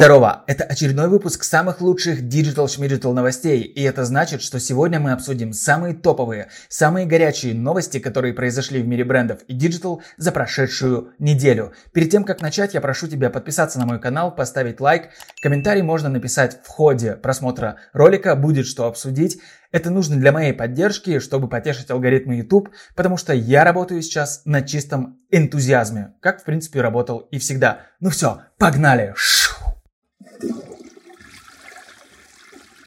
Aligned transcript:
Здорово! 0.00 0.44
Это 0.46 0.64
очередной 0.64 1.08
выпуск 1.08 1.44
самых 1.44 1.82
лучших 1.82 2.22
Digital 2.22 2.64
Schmidital 2.68 3.12
новостей, 3.12 3.60
и 3.60 3.82
это 3.82 4.06
значит, 4.06 4.40
что 4.40 4.58
сегодня 4.58 4.98
мы 4.98 5.12
обсудим 5.12 5.52
самые 5.52 5.92
топовые, 5.92 6.48
самые 6.70 7.04
горячие 7.04 7.52
новости, 7.52 7.98
которые 7.98 8.32
произошли 8.32 8.80
в 8.80 8.88
мире 8.88 9.04
брендов 9.04 9.40
и 9.46 9.54
Digital 9.54 10.00
за 10.16 10.32
прошедшую 10.32 11.12
неделю. 11.18 11.74
Перед 11.92 12.08
тем, 12.08 12.24
как 12.24 12.40
начать, 12.40 12.72
я 12.72 12.80
прошу 12.80 13.08
тебя 13.08 13.28
подписаться 13.28 13.78
на 13.78 13.84
мой 13.84 14.00
канал, 14.00 14.34
поставить 14.34 14.80
лайк, 14.80 15.10
комментарий 15.42 15.82
можно 15.82 16.08
написать 16.08 16.60
в 16.64 16.68
ходе 16.68 17.16
просмотра 17.16 17.76
ролика, 17.92 18.34
будет 18.36 18.64
что 18.64 18.86
обсудить. 18.86 19.38
Это 19.70 19.90
нужно 19.90 20.16
для 20.16 20.32
моей 20.32 20.54
поддержки, 20.54 21.18
чтобы 21.18 21.46
потешить 21.46 21.90
алгоритмы 21.90 22.36
YouTube, 22.36 22.70
потому 22.96 23.18
что 23.18 23.34
я 23.34 23.64
работаю 23.64 24.00
сейчас 24.00 24.46
на 24.46 24.62
чистом 24.62 25.20
энтузиазме, 25.30 26.14
как 26.20 26.40
в 26.40 26.44
принципе 26.44 26.80
работал 26.80 27.18
и 27.18 27.38
всегда. 27.38 27.82
Ну 28.00 28.08
все, 28.08 28.40
погнали! 28.56 29.12
Шу! 29.14 29.69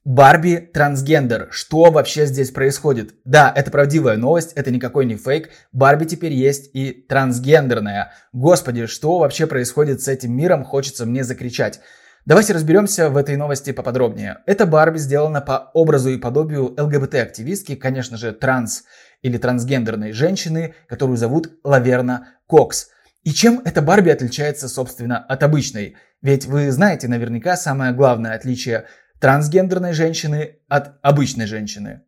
Барби 0.06 0.58
трансгендер. 0.58 1.48
Что 1.50 1.90
вообще 1.90 2.26
здесь 2.26 2.52
происходит? 2.52 3.16
Да, 3.24 3.54
это 3.56 3.72
правдивая 3.72 4.18
новость, 4.18 4.52
это 4.54 4.70
никакой 4.70 5.06
не 5.06 5.16
фейк. 5.16 5.50
Барби 5.72 6.04
теперь 6.04 6.34
есть 6.34 6.70
и 6.74 6.92
трансгендерная. 6.92 8.12
Господи, 8.34 8.86
что 8.86 9.20
вообще 9.20 9.48
происходит 9.48 10.02
с 10.02 10.10
этим 10.10 10.36
миром, 10.36 10.66
хочется 10.66 11.06
мне 11.06 11.24
закричать. 11.24 11.80
Давайте 12.26 12.54
разберемся 12.54 13.10
в 13.10 13.18
этой 13.18 13.38
новости 13.38 13.72
поподробнее. 13.72 14.40
Эта 14.46 14.66
Барби 14.66 14.98
сделана 14.98 15.42
по 15.42 15.72
образу 15.74 16.10
и 16.10 16.18
подобию 16.18 16.74
ЛГБТ-активистки, 16.78 17.76
конечно 17.76 18.18
же, 18.18 18.34
транс 18.34 18.84
или 19.22 19.38
трансгендерной 19.38 20.12
женщины, 20.12 20.76
которую 20.88 21.18
зовут 21.18 21.50
Лаверна 21.64 22.28
Кокс. 22.46 22.90
И 23.24 23.32
чем 23.32 23.62
эта 23.64 23.82
Барби 23.82 24.10
отличается, 24.10 24.68
собственно, 24.68 25.18
от 25.18 25.44
обычной? 25.44 25.96
Ведь 26.22 26.46
вы 26.46 26.72
знаете 26.72 27.08
наверняка 27.08 27.56
самое 27.56 27.94
главное 27.94 28.36
отличие 28.36 28.86
трансгендерной 29.20 29.94
женщины 29.94 30.60
от 30.68 31.00
обычной 31.02 31.46
женщины. 31.46 32.02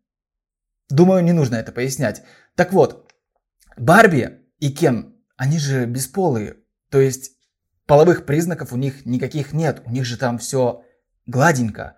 Думаю, 0.90 1.24
не 1.24 1.32
нужно 1.32 1.56
это 1.56 1.72
пояснять. 1.72 2.24
Так 2.56 2.74
вот, 2.74 3.12
Барби 3.78 4.42
и 4.60 4.70
Кен, 4.70 5.16
они 5.38 5.58
же 5.58 5.86
бесполые. 5.86 6.58
То 6.90 7.00
есть 7.00 7.32
половых 7.86 8.26
признаков 8.26 8.74
у 8.74 8.78
них 8.78 9.06
никаких 9.06 9.54
нет. 9.54 9.82
У 9.86 9.92
них 9.92 10.06
же 10.06 10.18
там 10.18 10.38
все 10.38 10.84
гладенько. 11.26 11.96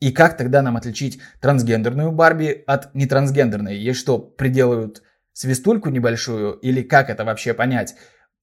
И 0.00 0.12
как 0.12 0.36
тогда 0.36 0.62
нам 0.62 0.76
отличить 0.76 1.20
трансгендерную 1.40 2.12
Барби 2.12 2.62
от 2.66 2.94
нетрансгендерной? 2.94 3.76
Ей 3.76 3.94
что, 3.94 4.18
приделают 4.18 5.02
свистульку 5.32 5.88
небольшую? 5.88 6.52
Или 6.52 6.82
как 6.82 7.10
это 7.10 7.24
вообще 7.24 7.54
понять? 7.54 7.96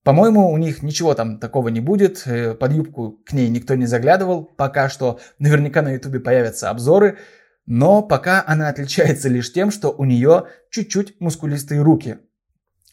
По-моему, 0.06 0.52
у 0.52 0.58
них 0.58 0.84
ничего 0.84 1.16
там 1.16 1.40
такого 1.40 1.70
не 1.70 1.82
будет. 1.82 2.28
Э, 2.28 2.54
под 2.54 2.72
юбку 2.74 3.20
к 3.26 3.34
ней 3.34 3.50
никто 3.50 3.74
не 3.74 3.88
заглядывал. 3.88 4.44
Пока 4.46 4.88
что 4.88 5.20
наверняка 5.40 5.82
на 5.82 5.94
ютубе 5.94 6.20
появятся 6.20 6.70
обзоры. 6.70 7.18
Но 7.66 8.04
пока 8.04 8.44
она 8.46 8.70
отличается 8.70 9.30
лишь 9.30 9.52
тем, 9.52 9.72
что 9.72 9.90
у 9.90 10.06
нее 10.06 10.46
чуть-чуть 10.70 11.20
мускулистые 11.20 11.82
руки. 11.82 12.20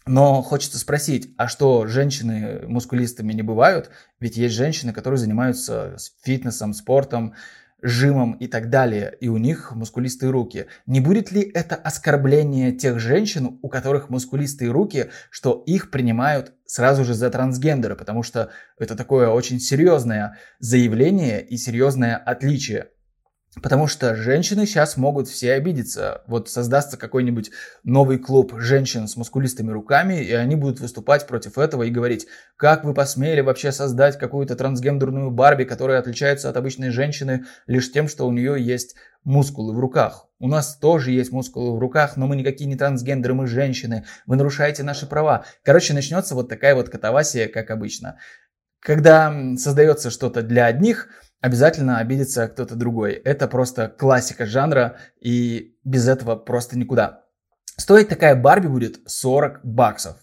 Но 0.06 0.40
хочется 0.40 0.78
спросить, 0.78 1.34
а 1.36 1.48
что, 1.48 1.86
женщины 1.86 2.62
мускулистами 2.66 3.34
не 3.34 3.42
бывают? 3.42 3.90
Ведь 4.18 4.38
есть 4.38 4.54
женщины, 4.54 4.94
которые 4.94 5.18
занимаются 5.18 5.96
фитнесом, 6.24 6.72
спортом, 6.72 7.34
жимом 7.82 8.32
и 8.34 8.46
так 8.46 8.70
далее, 8.70 9.14
и 9.20 9.28
у 9.28 9.36
них 9.36 9.72
мускулистые 9.74 10.30
руки. 10.30 10.66
Не 10.86 11.00
будет 11.00 11.32
ли 11.32 11.42
это 11.42 11.74
оскорбление 11.74 12.72
тех 12.72 13.00
женщин, 13.00 13.58
у 13.60 13.68
которых 13.68 14.08
мускулистые 14.08 14.70
руки, 14.70 15.10
что 15.30 15.62
их 15.66 15.90
принимают 15.90 16.52
сразу 16.64 17.04
же 17.04 17.14
за 17.14 17.28
трансгендеры, 17.28 17.96
потому 17.96 18.22
что 18.22 18.50
это 18.78 18.96
такое 18.96 19.28
очень 19.28 19.58
серьезное 19.60 20.38
заявление 20.60 21.44
и 21.44 21.56
серьезное 21.56 22.16
отличие. 22.16 22.88
Потому 23.60 23.86
что 23.86 24.16
женщины 24.16 24.64
сейчас 24.64 24.96
могут 24.96 25.28
все 25.28 25.52
обидеться. 25.52 26.22
Вот 26.26 26.48
создастся 26.48 26.96
какой-нибудь 26.96 27.50
новый 27.84 28.18
клуб 28.18 28.54
женщин 28.58 29.06
с 29.06 29.16
мускулистыми 29.16 29.70
руками, 29.70 30.22
и 30.24 30.32
они 30.32 30.56
будут 30.56 30.80
выступать 30.80 31.26
против 31.26 31.58
этого 31.58 31.82
и 31.82 31.90
говорить, 31.90 32.26
как 32.56 32.82
вы 32.82 32.94
посмели 32.94 33.42
вообще 33.42 33.70
создать 33.70 34.18
какую-то 34.18 34.56
трансгендерную 34.56 35.30
Барби, 35.30 35.64
которая 35.64 35.98
отличается 35.98 36.48
от 36.48 36.56
обычной 36.56 36.90
женщины 36.90 37.44
лишь 37.66 37.92
тем, 37.92 38.08
что 38.08 38.26
у 38.26 38.32
нее 38.32 38.56
есть 38.58 38.94
мускулы 39.22 39.74
в 39.74 39.78
руках. 39.78 40.28
У 40.38 40.48
нас 40.48 40.76
тоже 40.78 41.10
есть 41.10 41.30
мускулы 41.30 41.76
в 41.76 41.78
руках, 41.78 42.16
но 42.16 42.26
мы 42.26 42.36
никакие 42.36 42.66
не 42.66 42.76
трансгендеры, 42.76 43.34
мы 43.34 43.46
женщины. 43.46 44.06
Вы 44.26 44.36
нарушаете 44.36 44.82
наши 44.82 45.06
права. 45.06 45.44
Короче, 45.62 45.92
начнется 45.92 46.34
вот 46.34 46.48
такая 46.48 46.74
вот 46.74 46.88
катавасия, 46.88 47.48
как 47.48 47.70
обычно. 47.70 48.16
Когда 48.80 49.32
создается 49.58 50.10
что-то 50.10 50.42
для 50.42 50.66
одних, 50.66 51.08
обязательно 51.42 51.98
обидится 51.98 52.48
кто-то 52.48 52.74
другой. 52.76 53.12
Это 53.12 53.46
просто 53.48 53.88
классика 53.88 54.46
жанра, 54.46 54.96
и 55.20 55.76
без 55.84 56.08
этого 56.08 56.36
просто 56.36 56.78
никуда. 56.78 57.24
Стоить 57.76 58.08
такая 58.08 58.34
Барби 58.34 58.68
будет 58.68 59.00
40 59.06 59.60
баксов. 59.64 60.16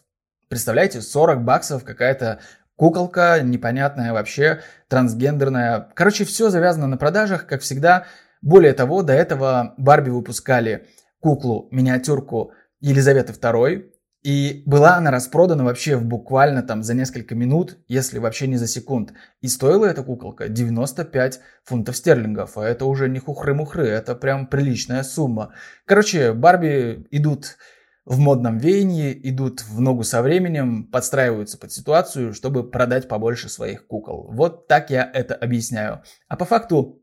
Представляете, 0.47 1.01
40 1.01 1.43
баксов 1.43 1.83
какая-то 1.83 2.39
куколка, 2.75 3.41
непонятная 3.41 4.13
вообще, 4.13 4.61
трансгендерная. 4.87 5.89
Короче, 5.93 6.23
все 6.23 6.49
завязано 6.49 6.87
на 6.87 6.97
продажах, 6.97 7.45
как 7.45 7.61
всегда. 7.61 8.05
Более 8.41 8.73
того, 8.73 9.03
до 9.03 9.13
этого 9.13 9.73
Барби 9.77 10.09
выпускали 10.09 10.87
куклу, 11.19 11.67
миниатюрку 11.71 12.53
Елизаветы 12.79 13.33
II, 13.33 13.91
и 14.21 14.63
была 14.65 14.97
она 14.97 15.11
распродана 15.11 15.63
вообще 15.63 15.95
в 15.95 16.03
буквально 16.03 16.61
там 16.61 16.83
за 16.83 16.93
несколько 16.93 17.35
минут, 17.35 17.77
если 17.87 18.19
вообще 18.19 18.47
не 18.47 18.57
за 18.57 18.67
секунд. 18.67 19.13
И 19.39 19.47
стоила 19.47 19.85
эта 19.85 20.03
куколка 20.03 20.49
95 20.49 21.39
фунтов 21.63 21.95
стерлингов, 21.95 22.57
а 22.57 22.65
это 22.65 22.85
уже 22.85 23.07
не 23.07 23.19
хухры-мухры, 23.19 23.87
это 23.87 24.15
прям 24.15 24.47
приличная 24.47 25.03
сумма. 25.03 25.53
Короче, 25.85 26.33
Барби 26.33 27.07
идут 27.11 27.57
в 28.05 28.19
модном 28.19 28.57
веянии, 28.57 29.17
идут 29.23 29.61
в 29.61 29.79
ногу 29.79 30.03
со 30.03 30.21
временем, 30.21 30.85
подстраиваются 30.85 31.57
под 31.57 31.71
ситуацию, 31.71 32.33
чтобы 32.33 32.69
продать 32.69 33.07
побольше 33.07 33.47
своих 33.47 33.87
кукол. 33.87 34.29
Вот 34.31 34.67
так 34.67 34.89
я 34.89 35.09
это 35.13 35.35
объясняю. 35.35 36.01
А 36.27 36.35
по 36.35 36.43
факту 36.43 37.01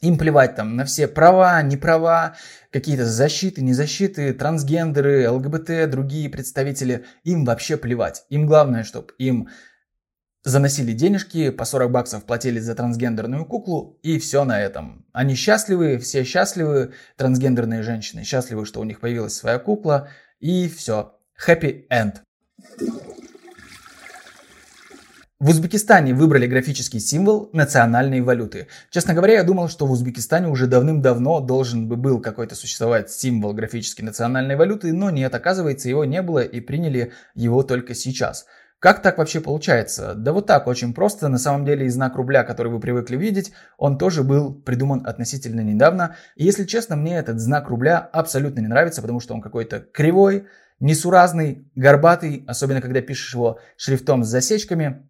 им 0.00 0.18
плевать 0.18 0.54
там 0.56 0.76
на 0.76 0.84
все 0.84 1.08
права, 1.08 1.60
не 1.62 1.76
права, 1.76 2.36
какие-то 2.70 3.06
защиты, 3.06 3.62
не 3.62 3.72
защиты, 3.72 4.32
трансгендеры, 4.32 5.28
ЛГБТ, 5.30 5.90
другие 5.90 6.28
представители. 6.28 7.04
Им 7.24 7.44
вообще 7.44 7.76
плевать. 7.76 8.24
Им 8.28 8.46
главное, 8.46 8.84
чтобы 8.84 9.12
им 9.18 9.48
заносили 10.44 10.92
денежки, 10.92 11.50
по 11.50 11.64
40 11.64 11.90
баксов 11.90 12.24
платили 12.24 12.60
за 12.60 12.74
трансгендерную 12.74 13.44
куклу, 13.46 13.98
и 14.02 14.18
все 14.18 14.44
на 14.44 14.60
этом. 14.60 15.04
Они 15.12 15.34
счастливы, 15.34 15.98
все 15.98 16.22
счастливы, 16.22 16.92
трансгендерные 17.16 17.82
женщины 17.82 18.22
счастливы, 18.22 18.64
что 18.64 18.80
у 18.80 18.84
них 18.84 19.00
появилась 19.00 19.34
своя 19.34 19.58
кукла, 19.58 20.08
и 20.38 20.68
все. 20.68 21.18
Happy 21.46 21.86
end. 21.90 22.20
В 25.38 25.50
Узбекистане 25.50 26.14
выбрали 26.14 26.46
графический 26.46 26.98
символ 26.98 27.50
национальной 27.52 28.22
валюты. 28.22 28.68
Честно 28.88 29.12
говоря, 29.12 29.34
я 29.34 29.42
думал, 29.42 29.68
что 29.68 29.84
в 29.84 29.90
Узбекистане 29.90 30.48
уже 30.48 30.66
давным-давно 30.66 31.40
должен 31.40 31.88
бы 31.88 31.96
был 31.96 32.22
какой-то 32.22 32.54
существовать 32.54 33.10
символ 33.10 33.52
графической 33.52 34.02
национальной 34.02 34.56
валюты, 34.56 34.94
но 34.94 35.10
нет, 35.10 35.34
оказывается, 35.34 35.90
его 35.90 36.06
не 36.06 36.22
было 36.22 36.38
и 36.38 36.60
приняли 36.60 37.12
его 37.34 37.62
только 37.62 37.94
сейчас. 37.94 38.46
Как 38.78 39.02
так 39.02 39.18
вообще 39.18 39.42
получается? 39.42 40.14
Да 40.14 40.32
вот 40.32 40.46
так, 40.46 40.66
очень 40.66 40.94
просто. 40.94 41.28
На 41.28 41.36
самом 41.36 41.66
деле 41.66 41.84
и 41.84 41.90
знак 41.90 42.16
рубля, 42.16 42.42
который 42.42 42.72
вы 42.72 42.80
привыкли 42.80 43.18
видеть, 43.18 43.52
он 43.76 43.98
тоже 43.98 44.22
был 44.22 44.54
придуман 44.54 45.06
относительно 45.06 45.60
недавно. 45.60 46.16
И 46.36 46.46
если 46.46 46.64
честно, 46.64 46.96
мне 46.96 47.18
этот 47.18 47.40
знак 47.40 47.68
рубля 47.68 47.98
абсолютно 47.98 48.60
не 48.60 48.68
нравится, 48.68 49.02
потому 49.02 49.20
что 49.20 49.34
он 49.34 49.42
какой-то 49.42 49.80
кривой, 49.80 50.46
несуразный, 50.80 51.70
горбатый, 51.74 52.42
особенно 52.46 52.80
когда 52.80 53.02
пишешь 53.02 53.34
его 53.34 53.58
шрифтом 53.76 54.24
с 54.24 54.28
засечками 54.28 55.06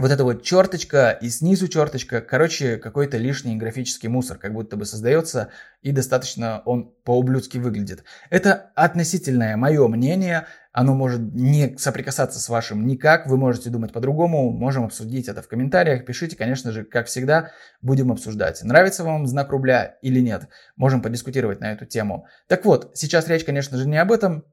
вот 0.00 0.10
эта 0.10 0.24
вот 0.24 0.42
черточка 0.42 1.10
и 1.10 1.28
снизу 1.28 1.68
черточка, 1.68 2.20
короче, 2.20 2.78
какой-то 2.78 3.18
лишний 3.18 3.56
графический 3.56 4.08
мусор, 4.08 4.38
как 4.38 4.54
будто 4.54 4.76
бы 4.76 4.86
создается, 4.86 5.50
и 5.82 5.92
достаточно 5.92 6.62
он 6.64 6.92
по-ублюдски 7.04 7.58
выглядит. 7.58 8.04
Это 8.30 8.72
относительное 8.74 9.56
мое 9.56 9.86
мнение, 9.88 10.46
оно 10.72 10.94
может 10.94 11.20
не 11.20 11.76
соприкасаться 11.76 12.40
с 12.40 12.48
вашим 12.48 12.86
никак, 12.86 13.26
вы 13.26 13.36
можете 13.36 13.68
думать 13.68 13.92
по-другому, 13.92 14.50
можем 14.50 14.84
обсудить 14.84 15.28
это 15.28 15.42
в 15.42 15.48
комментариях, 15.48 16.06
пишите, 16.06 16.36
конечно 16.36 16.72
же, 16.72 16.84
как 16.84 17.06
всегда, 17.06 17.50
будем 17.82 18.10
обсуждать, 18.10 18.62
нравится 18.62 19.04
вам 19.04 19.26
знак 19.26 19.50
рубля 19.50 19.98
или 20.00 20.20
нет, 20.20 20.48
можем 20.76 21.02
подискутировать 21.02 21.60
на 21.60 21.72
эту 21.72 21.84
тему. 21.84 22.26
Так 22.48 22.64
вот, 22.64 22.92
сейчас 22.94 23.28
речь, 23.28 23.44
конечно 23.44 23.76
же, 23.76 23.86
не 23.86 23.98
об 23.98 24.12
этом, 24.12 24.44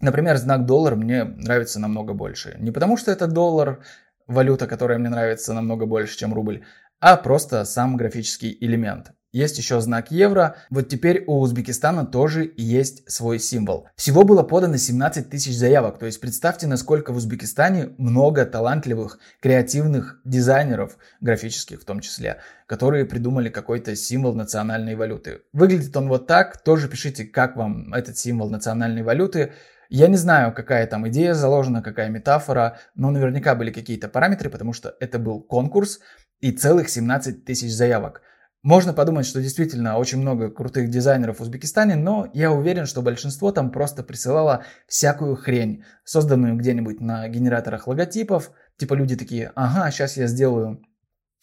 Например, 0.00 0.38
знак 0.38 0.64
доллар 0.64 0.96
мне 0.96 1.24
нравится 1.24 1.78
намного 1.78 2.14
больше. 2.14 2.56
Не 2.58 2.70
потому 2.70 2.96
что 2.96 3.12
это 3.12 3.26
доллар, 3.26 3.84
валюта, 4.30 4.66
которая 4.66 4.98
мне 4.98 5.08
нравится 5.08 5.52
намного 5.52 5.86
больше, 5.86 6.16
чем 6.16 6.32
рубль, 6.32 6.62
а 7.00 7.16
просто 7.16 7.64
сам 7.64 7.96
графический 7.96 8.56
элемент. 8.60 9.12
есть 9.32 9.58
еще 9.58 9.80
знак 9.80 10.10
евро. 10.10 10.56
Вот 10.70 10.88
теперь 10.88 11.24
у 11.26 11.40
Узбекистана 11.40 12.04
тоже 12.04 12.52
есть 12.56 13.10
свой 13.10 13.38
символ. 13.38 13.88
Всего 13.96 14.24
было 14.24 14.42
подано 14.42 14.76
17 14.76 15.30
тысяч 15.30 15.56
заявок. 15.56 15.98
То 15.98 16.06
есть 16.06 16.20
представьте, 16.20 16.66
насколько 16.66 17.12
в 17.12 17.16
Узбекистане 17.16 17.90
много 17.96 18.44
талантливых, 18.44 19.18
креативных 19.40 20.20
дизайнеров, 20.24 20.98
графических 21.20 21.80
в 21.80 21.84
том 21.84 22.00
числе, 22.00 22.40
которые 22.66 23.04
придумали 23.04 23.48
какой-то 23.48 23.96
символ 23.96 24.34
национальной 24.34 24.96
валюты. 24.96 25.42
Выглядит 25.52 25.96
он 25.96 26.08
вот 26.08 26.26
так. 26.26 26.62
Тоже 26.62 26.88
пишите, 26.88 27.24
как 27.24 27.56
вам 27.56 27.94
этот 27.94 28.18
символ 28.18 28.50
национальной 28.50 29.02
валюты. 29.02 29.52
Я 29.92 30.06
не 30.06 30.16
знаю, 30.16 30.54
какая 30.54 30.86
там 30.86 31.08
идея 31.08 31.34
заложена, 31.34 31.82
какая 31.82 32.08
метафора, 32.10 32.78
но 32.94 33.10
наверняка 33.10 33.56
были 33.56 33.72
какие-то 33.72 34.08
параметры, 34.08 34.48
потому 34.48 34.72
что 34.72 34.94
это 35.00 35.18
был 35.18 35.42
конкурс 35.42 35.98
и 36.38 36.52
целых 36.52 36.88
17 36.88 37.44
тысяч 37.44 37.72
заявок. 37.72 38.22
Можно 38.62 38.92
подумать, 38.92 39.26
что 39.26 39.42
действительно 39.42 39.98
очень 39.98 40.18
много 40.18 40.48
крутых 40.48 40.90
дизайнеров 40.90 41.38
в 41.38 41.42
Узбекистане, 41.42 41.96
но 41.96 42.30
я 42.34 42.52
уверен, 42.52 42.86
что 42.86 43.02
большинство 43.02 43.50
там 43.50 43.72
просто 43.72 44.04
присылало 44.04 44.64
всякую 44.86 45.34
хрень, 45.34 45.82
созданную 46.04 46.56
где-нибудь 46.56 47.00
на 47.00 47.26
генераторах 47.26 47.88
логотипов. 47.88 48.52
Типа 48.76 48.94
люди 48.94 49.16
такие, 49.16 49.50
ага, 49.56 49.90
сейчас 49.90 50.16
я 50.16 50.28
сделаю 50.28 50.84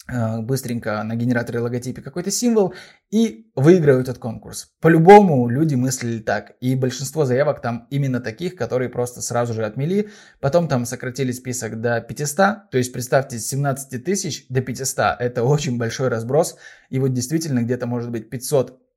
быстренько 0.08 1.02
на 1.02 1.14
генераторе 1.16 1.60
логотипе 1.60 2.00
какой-то 2.02 2.30
символ 2.30 2.74
и 3.10 3.50
выиграю 3.54 4.00
этот 4.00 4.18
конкурс. 4.18 4.72
По-любому 4.80 5.48
люди 5.48 5.74
мыслили 5.74 6.20
так, 6.20 6.52
и 6.60 6.74
большинство 6.74 7.24
заявок 7.24 7.60
там 7.60 7.86
именно 7.90 8.20
таких, 8.20 8.56
которые 8.56 8.88
просто 8.88 9.20
сразу 9.20 9.52
же 9.52 9.64
отмели, 9.64 10.10
потом 10.40 10.68
там 10.68 10.86
сократили 10.86 11.32
список 11.32 11.80
до 11.80 12.00
500, 12.00 12.70
то 12.70 12.78
есть 12.78 12.92
представьте, 12.92 13.38
с 13.38 13.46
17 13.48 14.02
тысяч 14.02 14.46
до 14.48 14.62
500, 14.62 15.16
это 15.20 15.44
очень 15.44 15.78
большой 15.78 16.08
разброс, 16.08 16.56
и 16.88 16.98
вот 16.98 17.12
действительно 17.12 17.60
где-то 17.60 17.86
может 17.86 18.10
быть 18.10 18.30
500 18.30 18.87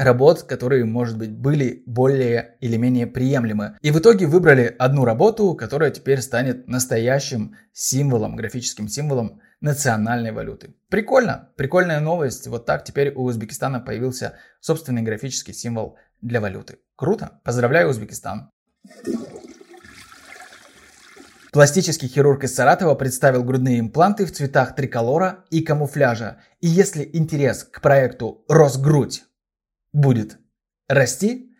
работ, 0.00 0.44
которые, 0.44 0.84
может 0.84 1.18
быть, 1.18 1.30
были 1.30 1.82
более 1.86 2.56
или 2.60 2.76
менее 2.76 3.06
приемлемы. 3.06 3.76
И 3.82 3.90
в 3.90 3.98
итоге 3.98 4.26
выбрали 4.26 4.74
одну 4.78 5.04
работу, 5.04 5.54
которая 5.54 5.90
теперь 5.90 6.22
станет 6.22 6.66
настоящим 6.68 7.56
символом, 7.72 8.34
графическим 8.34 8.88
символом 8.88 9.40
национальной 9.60 10.32
валюты. 10.32 10.74
Прикольно, 10.88 11.50
прикольная 11.56 12.00
новость. 12.00 12.46
Вот 12.46 12.64
так 12.64 12.84
теперь 12.84 13.12
у 13.14 13.24
Узбекистана 13.24 13.80
появился 13.80 14.38
собственный 14.60 15.02
графический 15.02 15.52
символ 15.52 15.96
для 16.22 16.40
валюты. 16.40 16.78
Круто, 16.96 17.40
поздравляю 17.44 17.90
Узбекистан. 17.90 18.50
Пластический 21.52 22.08
хирург 22.08 22.44
из 22.44 22.54
Саратова 22.54 22.94
представил 22.94 23.42
грудные 23.42 23.80
импланты 23.80 24.24
в 24.24 24.32
цветах 24.32 24.76
триколора 24.76 25.44
и 25.50 25.62
камуфляжа. 25.62 26.38
И 26.60 26.68
если 26.68 27.10
интерес 27.12 27.64
к 27.64 27.80
проекту 27.80 28.44
«Росгрудь» 28.48 29.24
будет 29.92 30.38
расти, 30.88 31.50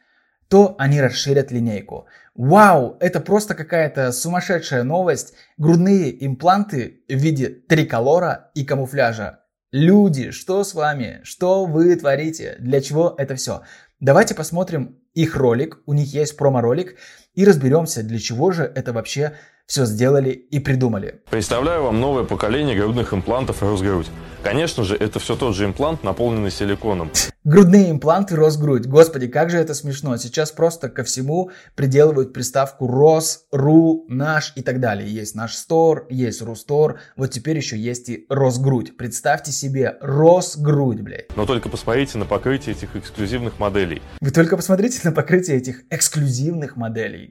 то 0.49 0.75
они 0.79 1.00
расширят 1.00 1.53
линейку. 1.53 2.06
Вау, 2.35 2.97
это 3.00 3.21
просто 3.21 3.55
какая-то 3.55 4.11
сумасшедшая 4.12 4.82
новость. 4.82 5.35
Грудные 5.59 6.27
импланты 6.27 7.05
в 7.09 7.15
виде 7.15 7.49
триколора 7.49 8.50
и 8.55 8.65
камуфляжа. 8.65 9.41
Люди, 9.73 10.32
что 10.32 10.65
с 10.65 10.75
вами? 10.75 11.21
Что 11.23 11.67
вы 11.67 11.94
творите? 11.94 12.56
Для 12.59 12.81
чего 12.81 13.15
это 13.17 13.37
все? 13.37 13.62
Давайте 14.00 14.35
посмотрим 14.35 14.99
их 15.15 15.37
ролик, 15.37 15.79
у 15.87 15.93
них 15.93 16.12
есть 16.15 16.37
промо-ролик, 16.37 16.97
и 17.35 17.44
разберемся, 17.44 18.03
для 18.03 18.19
чего 18.19 18.53
же 18.53 18.65
это 18.65 18.93
вообще 18.93 19.35
все 19.71 19.85
сделали 19.85 20.31
и 20.31 20.59
придумали. 20.59 21.23
Представляю 21.31 21.85
вам 21.85 22.00
новое 22.00 22.25
поколение 22.25 22.77
грудных 22.77 23.15
имплантов 23.15 23.62
Росгрудь. 23.62 24.09
Конечно 24.43 24.82
же, 24.82 24.97
это 24.97 25.21
все 25.21 25.37
тот 25.37 25.55
же 25.55 25.65
имплант, 25.65 26.03
наполненный 26.03 26.50
силиконом. 26.50 27.12
Грудные 27.44 27.93
импланты 27.93 28.35
Росгрудь. 28.35 28.87
Господи, 28.87 29.29
как 29.29 29.49
же 29.49 29.59
это 29.59 29.75
смешно. 29.75 30.17
Сейчас 30.17 30.50
просто 30.50 30.88
ко 30.88 31.05
всему 31.05 31.53
приделывают 31.77 32.32
приставку 32.32 32.88
Рос, 32.88 33.44
Ру, 33.53 34.06
Наш 34.09 34.53
и 34.56 34.62
так 34.62 34.81
далее. 34.81 35.09
Есть 35.09 35.37
наш 35.37 35.55
Стор, 35.55 36.06
есть 36.11 36.43
Рустор, 36.43 36.99
вот 37.17 37.31
теперь 37.31 37.56
еще 37.56 37.79
есть 37.79 38.09
и 38.09 38.26
Росгрудь. 38.29 38.97
Представьте 38.97 39.53
себе, 39.53 39.99
Росгрудь, 40.00 41.00
блядь. 41.00 41.37
Но 41.37 41.47
только 41.47 41.69
посмотрите 41.69 42.19
на 42.19 42.25
покрытие 42.25 42.75
этих 42.75 42.97
эксклюзивных 42.97 43.61
моделей. 43.61 44.03
Вы 44.21 44.33
только 44.33 44.56
посмотрите 44.56 44.99
на 45.05 45.12
покрытие 45.12 45.59
этих 45.59 45.85
эксклюзивных 45.91 46.76
моделей. 46.76 47.30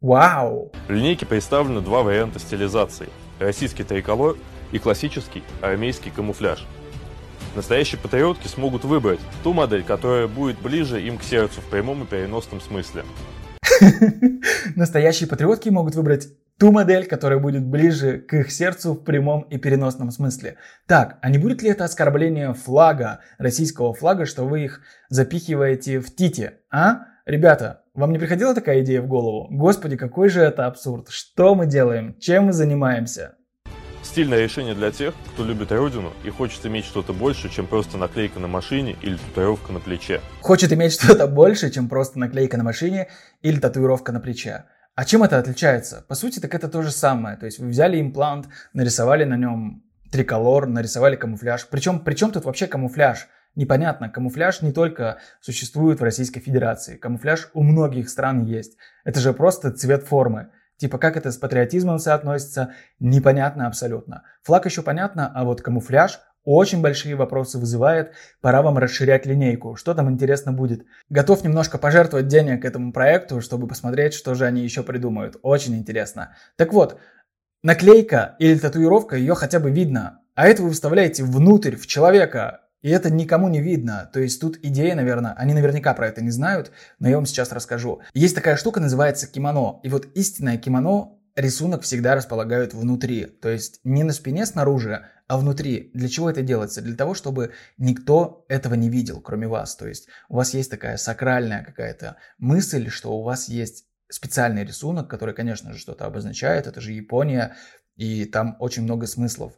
Вау! 0.00 0.72
В 0.88 0.90
линейке 0.90 1.26
представлены 1.26 1.82
два 1.82 2.02
варианта 2.02 2.38
стилизации. 2.38 3.10
Российский 3.38 3.84
триколор 3.84 4.38
и 4.72 4.78
классический 4.78 5.42
армейский 5.60 6.10
камуфляж. 6.10 6.66
Настоящие 7.54 8.00
патриотки 8.00 8.48
смогут 8.48 8.84
выбрать 8.84 9.20
ту 9.44 9.52
модель, 9.52 9.82
которая 9.82 10.26
будет 10.26 10.58
ближе 10.58 11.02
им 11.02 11.18
к 11.18 11.22
сердцу 11.22 11.60
в 11.60 11.66
прямом 11.66 12.04
и 12.04 12.06
переносном 12.06 12.62
смысле. 12.62 13.04
Настоящие 14.74 15.28
патриотки 15.28 15.68
могут 15.68 15.94
выбрать 15.94 16.28
ту 16.58 16.72
модель, 16.72 17.06
которая 17.06 17.38
будет 17.38 17.66
ближе 17.66 18.20
к 18.20 18.32
их 18.32 18.52
сердцу 18.52 18.94
в 18.94 19.04
прямом 19.04 19.42
и 19.42 19.58
переносном 19.58 20.10
смысле. 20.12 20.56
Так, 20.86 21.18
а 21.20 21.28
не 21.28 21.36
будет 21.36 21.60
ли 21.60 21.68
это 21.68 21.84
оскорбление 21.84 22.54
флага, 22.54 23.20
российского 23.36 23.92
флага, 23.92 24.24
что 24.24 24.46
вы 24.46 24.64
их 24.64 24.80
запихиваете 25.10 26.00
в 26.00 26.14
тите, 26.16 26.60
а? 26.70 27.02
Ребята, 27.26 27.79
вам 27.94 28.12
не 28.12 28.18
приходила 28.18 28.54
такая 28.54 28.82
идея 28.82 29.02
в 29.02 29.08
голову? 29.08 29.48
Господи, 29.50 29.96
какой 29.96 30.28
же 30.28 30.40
это 30.40 30.66
абсурд. 30.66 31.08
Что 31.08 31.54
мы 31.54 31.66
делаем? 31.66 32.16
Чем 32.18 32.46
мы 32.46 32.52
занимаемся? 32.52 33.36
Стильное 34.02 34.42
решение 34.42 34.74
для 34.74 34.90
тех, 34.90 35.14
кто 35.32 35.44
любит 35.44 35.70
родину 35.72 36.12
и 36.24 36.30
хочет 36.30 36.64
иметь 36.64 36.84
что-то 36.84 37.12
больше, 37.12 37.50
чем 37.50 37.66
просто 37.66 37.98
наклейка 37.98 38.40
на 38.40 38.48
машине 38.48 38.96
или 39.02 39.16
татуировка 39.16 39.72
на 39.72 39.80
плече. 39.80 40.20
Хочет 40.40 40.72
иметь 40.72 40.92
что-то 40.94 41.26
больше, 41.26 41.70
чем 41.70 41.88
просто 41.88 42.18
наклейка 42.18 42.56
на 42.56 42.64
машине 42.64 43.08
или 43.42 43.58
татуировка 43.58 44.12
на 44.12 44.20
плече. 44.20 44.64
А 44.94 45.04
чем 45.04 45.22
это 45.22 45.38
отличается? 45.38 46.04
По 46.08 46.14
сути, 46.14 46.40
так 46.40 46.54
это 46.54 46.68
то 46.68 46.82
же 46.82 46.90
самое. 46.90 47.36
То 47.36 47.46
есть 47.46 47.58
вы 47.58 47.68
взяли 47.68 48.00
имплант, 48.00 48.48
нарисовали 48.72 49.24
на 49.24 49.36
нем 49.36 49.84
триколор, 50.10 50.66
нарисовали 50.66 51.16
камуфляж. 51.16 51.68
Причем, 51.70 52.00
при 52.00 52.14
чем 52.14 52.32
тут 52.32 52.44
вообще 52.44 52.66
камуфляж? 52.66 53.28
Непонятно, 53.54 54.08
камуфляж 54.08 54.62
не 54.62 54.72
только 54.72 55.18
существует 55.40 56.00
в 56.00 56.04
Российской 56.04 56.40
Федерации, 56.40 56.96
камуфляж 56.96 57.50
у 57.52 57.62
многих 57.62 58.08
стран 58.08 58.44
есть. 58.44 58.76
Это 59.04 59.20
же 59.20 59.32
просто 59.32 59.72
цвет 59.72 60.04
формы. 60.04 60.50
Типа 60.76 60.98
как 60.98 61.16
это 61.16 61.30
с 61.30 61.36
патриотизмом 61.36 61.98
соотносится, 61.98 62.72
непонятно 63.00 63.66
абсолютно. 63.66 64.22
Флаг 64.44 64.64
еще 64.64 64.82
понятно, 64.82 65.30
а 65.34 65.44
вот 65.44 65.60
камуфляж 65.60 66.20
очень 66.44 66.80
большие 66.80 67.16
вопросы 67.16 67.58
вызывает. 67.58 68.12
Пора 68.40 68.62
вам 68.62 68.78
расширять 68.78 69.26
линейку. 69.26 69.76
Что 69.76 69.94
там 69.94 70.10
интересно 70.10 70.52
будет? 70.52 70.86
Готов 71.10 71.44
немножко 71.44 71.76
пожертвовать 71.76 72.28
денег 72.28 72.64
этому 72.64 72.92
проекту, 72.92 73.42
чтобы 73.42 73.68
посмотреть, 73.68 74.14
что 74.14 74.34
же 74.34 74.46
они 74.46 74.62
еще 74.62 74.82
придумают. 74.82 75.36
Очень 75.42 75.76
интересно. 75.76 76.34
Так 76.56 76.72
вот, 76.72 76.98
наклейка 77.62 78.36
или 78.38 78.58
татуировка, 78.58 79.16
ее 79.16 79.34
хотя 79.34 79.60
бы 79.60 79.70
видно. 79.70 80.20
А 80.34 80.46
это 80.46 80.62
вы 80.62 80.70
вставляете 80.70 81.24
внутрь, 81.24 81.76
в 81.76 81.86
человека. 81.86 82.62
И 82.82 82.90
это 82.90 83.10
никому 83.10 83.48
не 83.48 83.60
видно. 83.60 84.10
То 84.12 84.20
есть 84.20 84.40
тут 84.40 84.58
идея, 84.62 84.94
наверное, 84.94 85.34
они 85.34 85.54
наверняка 85.54 85.92
про 85.94 86.08
это 86.08 86.22
не 86.22 86.30
знают, 86.30 86.72
но 86.98 87.08
я 87.08 87.16
вам 87.16 87.26
сейчас 87.26 87.52
расскажу. 87.52 88.00
Есть 88.14 88.34
такая 88.34 88.56
штука, 88.56 88.80
называется 88.80 89.26
кимоно. 89.26 89.80
И 89.82 89.88
вот 89.88 90.06
истинное 90.14 90.56
кимоно 90.56 91.18
рисунок 91.36 91.82
всегда 91.82 92.14
располагают 92.14 92.74
внутри. 92.74 93.26
То 93.26 93.48
есть 93.48 93.80
не 93.84 94.02
на 94.02 94.12
спине 94.12 94.46
снаружи, 94.46 95.06
а 95.28 95.38
внутри. 95.38 95.90
Для 95.94 96.08
чего 96.08 96.30
это 96.30 96.42
делается? 96.42 96.82
Для 96.82 96.96
того, 96.96 97.14
чтобы 97.14 97.52
никто 97.78 98.44
этого 98.48 98.74
не 98.74 98.88
видел, 98.88 99.20
кроме 99.20 99.46
вас. 99.46 99.76
То 99.76 99.86
есть 99.86 100.08
у 100.28 100.36
вас 100.36 100.54
есть 100.54 100.70
такая 100.70 100.96
сакральная 100.96 101.64
какая-то 101.64 102.16
мысль, 102.38 102.88
что 102.88 103.12
у 103.12 103.22
вас 103.22 103.48
есть 103.48 103.84
специальный 104.08 104.64
рисунок, 104.64 105.08
который, 105.08 105.34
конечно 105.34 105.72
же, 105.72 105.78
что-то 105.78 106.06
обозначает. 106.06 106.66
Это 106.66 106.80
же 106.80 106.92
Япония, 106.92 107.54
и 107.96 108.24
там 108.24 108.56
очень 108.58 108.82
много 108.82 109.06
смыслов. 109.06 109.52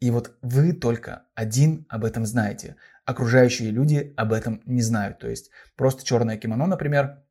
И 0.00 0.10
вот 0.10 0.36
вы 0.42 0.72
только 0.72 1.24
один 1.34 1.86
об 1.88 2.04
этом 2.04 2.26
знаете. 2.26 2.76
Окружающие 3.04 3.70
люди 3.70 4.12
об 4.16 4.32
этом 4.32 4.62
не 4.66 4.82
знают. 4.82 5.18
То 5.18 5.28
есть 5.28 5.50
просто 5.76 6.04
черное 6.04 6.36
кимоно, 6.36 6.66
например, 6.66 7.22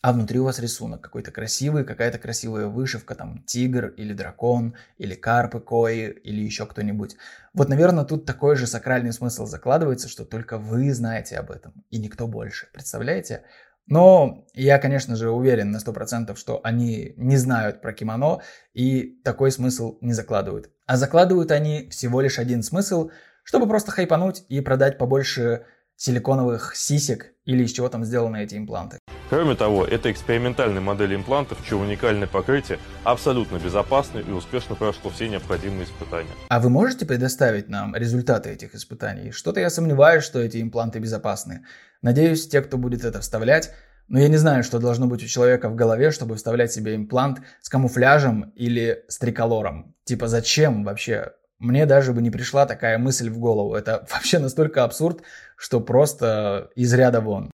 а 0.00 0.12
внутри 0.12 0.38
у 0.38 0.44
вас 0.44 0.58
рисунок 0.58 1.02
какой-то 1.02 1.30
красивый, 1.30 1.84
какая-то 1.84 2.18
красивая 2.18 2.66
вышивка, 2.66 3.14
там 3.14 3.42
тигр 3.44 3.88
или 3.88 4.12
дракон, 4.12 4.74
или 4.98 5.14
карпы 5.14 5.60
кои, 5.60 6.10
или 6.10 6.42
еще 6.42 6.66
кто-нибудь. 6.66 7.16
Вот, 7.52 7.68
наверное, 7.68 8.04
тут 8.04 8.26
такой 8.26 8.56
же 8.56 8.66
сакральный 8.66 9.12
смысл 9.12 9.46
закладывается, 9.46 10.08
что 10.08 10.24
только 10.24 10.58
вы 10.58 10.92
знаете 10.92 11.36
об 11.36 11.50
этом, 11.50 11.84
и 11.90 11.98
никто 11.98 12.26
больше. 12.26 12.68
Представляете? 12.72 13.44
Но 13.86 14.46
я, 14.54 14.78
конечно 14.78 15.14
же, 15.16 15.30
уверен 15.30 15.70
на 15.70 15.78
100%, 15.78 16.36
что 16.36 16.60
они 16.64 17.14
не 17.16 17.36
знают 17.36 17.80
про 17.82 17.92
кимоно 17.92 18.40
и 18.72 19.20
такой 19.24 19.50
смысл 19.50 19.98
не 20.00 20.12
закладывают. 20.12 20.70
А 20.86 20.96
закладывают 20.96 21.50
они 21.50 21.88
всего 21.90 22.20
лишь 22.20 22.38
один 22.38 22.62
смысл, 22.62 23.10
чтобы 23.42 23.68
просто 23.68 23.90
хайпануть 23.90 24.44
и 24.48 24.60
продать 24.60 24.96
побольше 24.96 25.66
силиконовых 25.96 26.74
сисек 26.74 27.34
или 27.44 27.64
из 27.64 27.72
чего 27.72 27.88
там 27.88 28.04
сделаны 28.04 28.42
эти 28.42 28.56
импланты. 28.56 28.98
Кроме 29.30 29.54
того, 29.54 29.84
это 29.84 30.12
экспериментальная 30.12 30.80
модель 30.80 31.14
имплантов, 31.14 31.58
чье 31.66 31.76
уникальное 31.76 32.28
покрытие 32.28 32.78
абсолютно 33.04 33.56
безопасно 33.56 34.18
и 34.18 34.30
успешно 34.30 34.74
прошло 34.74 35.10
все 35.10 35.28
необходимые 35.28 35.84
испытания. 35.84 36.30
А 36.48 36.60
вы 36.60 36.68
можете 36.68 37.06
предоставить 37.06 37.68
нам 37.68 37.96
результаты 37.96 38.50
этих 38.50 38.74
испытаний? 38.74 39.30
Что-то 39.30 39.60
я 39.60 39.70
сомневаюсь, 39.70 40.24
что 40.24 40.40
эти 40.40 40.60
импланты 40.60 40.98
безопасны. 40.98 41.64
Надеюсь, 42.02 42.46
те, 42.48 42.60
кто 42.60 42.76
будет 42.76 43.04
это 43.04 43.20
вставлять, 43.20 43.72
но 44.08 44.18
я 44.18 44.28
не 44.28 44.36
знаю, 44.36 44.62
что 44.62 44.78
должно 44.78 45.06
быть 45.06 45.24
у 45.24 45.26
человека 45.26 45.68
в 45.68 45.74
голове, 45.74 46.10
чтобы 46.10 46.36
вставлять 46.36 46.72
себе 46.72 46.94
имплант 46.94 47.40
с 47.62 47.68
камуфляжем 47.70 48.52
или 48.54 49.04
с 49.08 49.18
триколором. 49.18 49.94
Типа 50.04 50.28
зачем 50.28 50.84
вообще? 50.84 51.32
Мне 51.58 51.86
даже 51.86 52.12
бы 52.12 52.20
не 52.20 52.30
пришла 52.30 52.66
такая 52.66 52.98
мысль 52.98 53.30
в 53.30 53.38
голову. 53.38 53.74
Это 53.74 54.06
вообще 54.12 54.38
настолько 54.38 54.84
абсурд, 54.84 55.22
что 55.56 55.80
просто 55.80 56.70
из 56.74 56.92
ряда 56.92 57.20
вон. 57.20 57.50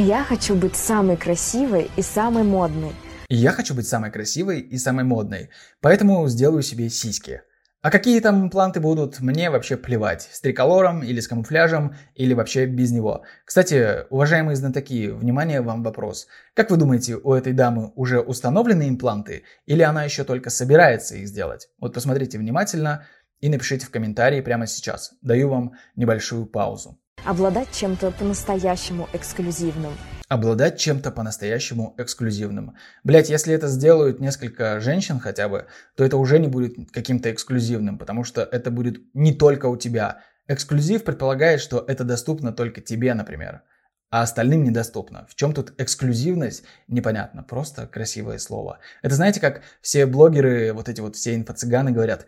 Я 0.00 0.22
хочу 0.22 0.54
быть 0.54 0.76
самой 0.76 1.16
красивой 1.16 1.90
и 1.96 2.02
самой 2.02 2.44
модной. 2.44 2.92
Я 3.28 3.50
хочу 3.50 3.74
быть 3.74 3.88
самой 3.88 4.12
красивой 4.12 4.60
и 4.60 4.78
самой 4.78 5.04
модной, 5.04 5.50
поэтому 5.80 6.28
сделаю 6.28 6.62
себе 6.62 6.88
сиськи. 6.88 7.42
А 7.82 7.90
какие 7.90 8.20
там 8.20 8.44
импланты 8.44 8.78
будут, 8.78 9.18
мне 9.18 9.50
вообще 9.50 9.76
плевать. 9.76 10.28
С 10.30 10.40
триколором 10.40 11.02
или 11.02 11.18
с 11.18 11.26
камуфляжем, 11.26 11.96
или 12.14 12.32
вообще 12.32 12.66
без 12.66 12.92
него. 12.92 13.24
Кстати, 13.44 14.06
уважаемые 14.10 14.54
знатоки, 14.54 15.08
внимание, 15.10 15.62
вам 15.62 15.82
вопрос. 15.82 16.28
Как 16.54 16.70
вы 16.70 16.76
думаете, 16.76 17.16
у 17.16 17.32
этой 17.32 17.52
дамы 17.52 17.90
уже 17.96 18.20
установлены 18.20 18.88
импланты, 18.88 19.42
или 19.66 19.82
она 19.82 20.04
еще 20.04 20.22
только 20.22 20.50
собирается 20.50 21.16
их 21.16 21.26
сделать? 21.26 21.70
Вот 21.80 21.92
посмотрите 21.92 22.38
внимательно 22.38 23.04
и 23.40 23.48
напишите 23.48 23.86
в 23.86 23.90
комментарии 23.90 24.42
прямо 24.42 24.68
сейчас. 24.68 25.14
Даю 25.22 25.48
вам 25.48 25.72
небольшую 25.96 26.46
паузу. 26.46 27.00
Обладать 27.24 27.72
чем-то 27.72 28.12
по-настоящему 28.12 29.08
эксклюзивным. 29.12 29.92
Обладать 30.28 30.78
чем-то 30.78 31.10
по-настоящему 31.10 31.94
эксклюзивным. 31.98 32.76
Блять, 33.02 33.28
если 33.28 33.52
это 33.54 33.66
сделают 33.66 34.20
несколько 34.20 34.80
женщин 34.80 35.18
хотя 35.18 35.48
бы, 35.48 35.66
то 35.96 36.04
это 36.04 36.16
уже 36.16 36.38
не 36.38 36.48
будет 36.48 36.90
каким-то 36.92 37.30
эксклюзивным, 37.32 37.98
потому 37.98 38.24
что 38.24 38.42
это 38.42 38.70
будет 38.70 39.02
не 39.14 39.34
только 39.34 39.66
у 39.66 39.76
тебя. 39.76 40.22
Эксклюзив 40.46 41.04
предполагает, 41.04 41.60
что 41.60 41.84
это 41.86 42.04
доступно 42.04 42.52
только 42.52 42.80
тебе, 42.80 43.12
например, 43.14 43.62
а 44.10 44.22
остальным 44.22 44.64
недоступно. 44.64 45.26
В 45.28 45.34
чем 45.34 45.52
тут 45.52 45.74
эксклюзивность, 45.78 46.64
непонятно, 46.86 47.42
просто 47.42 47.86
красивое 47.86 48.38
слово. 48.38 48.78
Это 49.02 49.14
знаете, 49.14 49.40
как 49.40 49.62
все 49.82 50.06
блогеры, 50.06 50.72
вот 50.72 50.88
эти 50.88 51.00
вот 51.00 51.16
все 51.16 51.34
инфо-цыганы 51.34 51.90
говорят, 51.90 52.26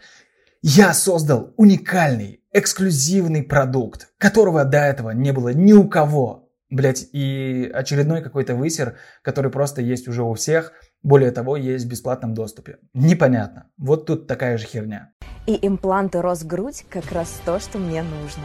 я 0.62 0.92
создал 0.92 1.54
уникальный, 1.56 2.39
эксклюзивный 2.52 3.42
продукт, 3.42 4.08
которого 4.18 4.64
до 4.64 4.78
этого 4.78 5.10
не 5.10 5.32
было 5.32 5.50
ни 5.50 5.72
у 5.72 5.88
кого. 5.88 6.48
Блять, 6.68 7.08
и 7.12 7.68
очередной 7.74 8.22
какой-то 8.22 8.54
высер, 8.54 8.96
который 9.22 9.50
просто 9.50 9.82
есть 9.82 10.06
уже 10.06 10.22
у 10.22 10.34
всех, 10.34 10.72
более 11.02 11.32
того, 11.32 11.56
есть 11.56 11.84
в 11.84 11.88
бесплатном 11.88 12.34
доступе. 12.34 12.78
Непонятно. 12.94 13.66
Вот 13.76 14.06
тут 14.06 14.28
такая 14.28 14.56
же 14.56 14.66
херня. 14.66 15.10
И 15.46 15.58
импланты 15.66 16.22
Росгрудь 16.22 16.84
как 16.88 17.10
раз 17.10 17.40
то, 17.44 17.58
что 17.58 17.78
мне 17.78 18.02
нужно. 18.02 18.44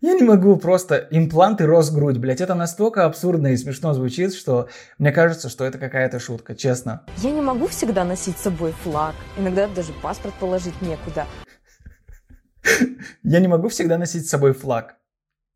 Я 0.00 0.14
не 0.14 0.22
могу 0.22 0.56
просто 0.56 1.06
импланты 1.10 1.66
Росгрудь, 1.66 2.16
блять, 2.18 2.40
это 2.40 2.54
настолько 2.54 3.04
абсурдно 3.04 3.48
и 3.48 3.56
смешно 3.56 3.92
звучит, 3.92 4.34
что 4.34 4.68
мне 4.98 5.12
кажется, 5.12 5.48
что 5.48 5.64
это 5.64 5.78
какая-то 5.78 6.18
шутка, 6.18 6.54
честно. 6.54 7.04
Я 7.18 7.30
не 7.30 7.42
могу 7.42 7.66
всегда 7.66 8.04
носить 8.04 8.38
с 8.38 8.42
собой 8.42 8.72
флаг, 8.82 9.14
иногда 9.38 9.68
даже 9.68 9.92
паспорт 10.02 10.34
положить 10.40 10.80
некуда. 10.80 11.26
Я 13.22 13.40
не 13.40 13.48
могу 13.48 13.68
всегда 13.68 13.98
носить 13.98 14.26
с 14.26 14.30
собой 14.30 14.52
флаг. 14.52 14.96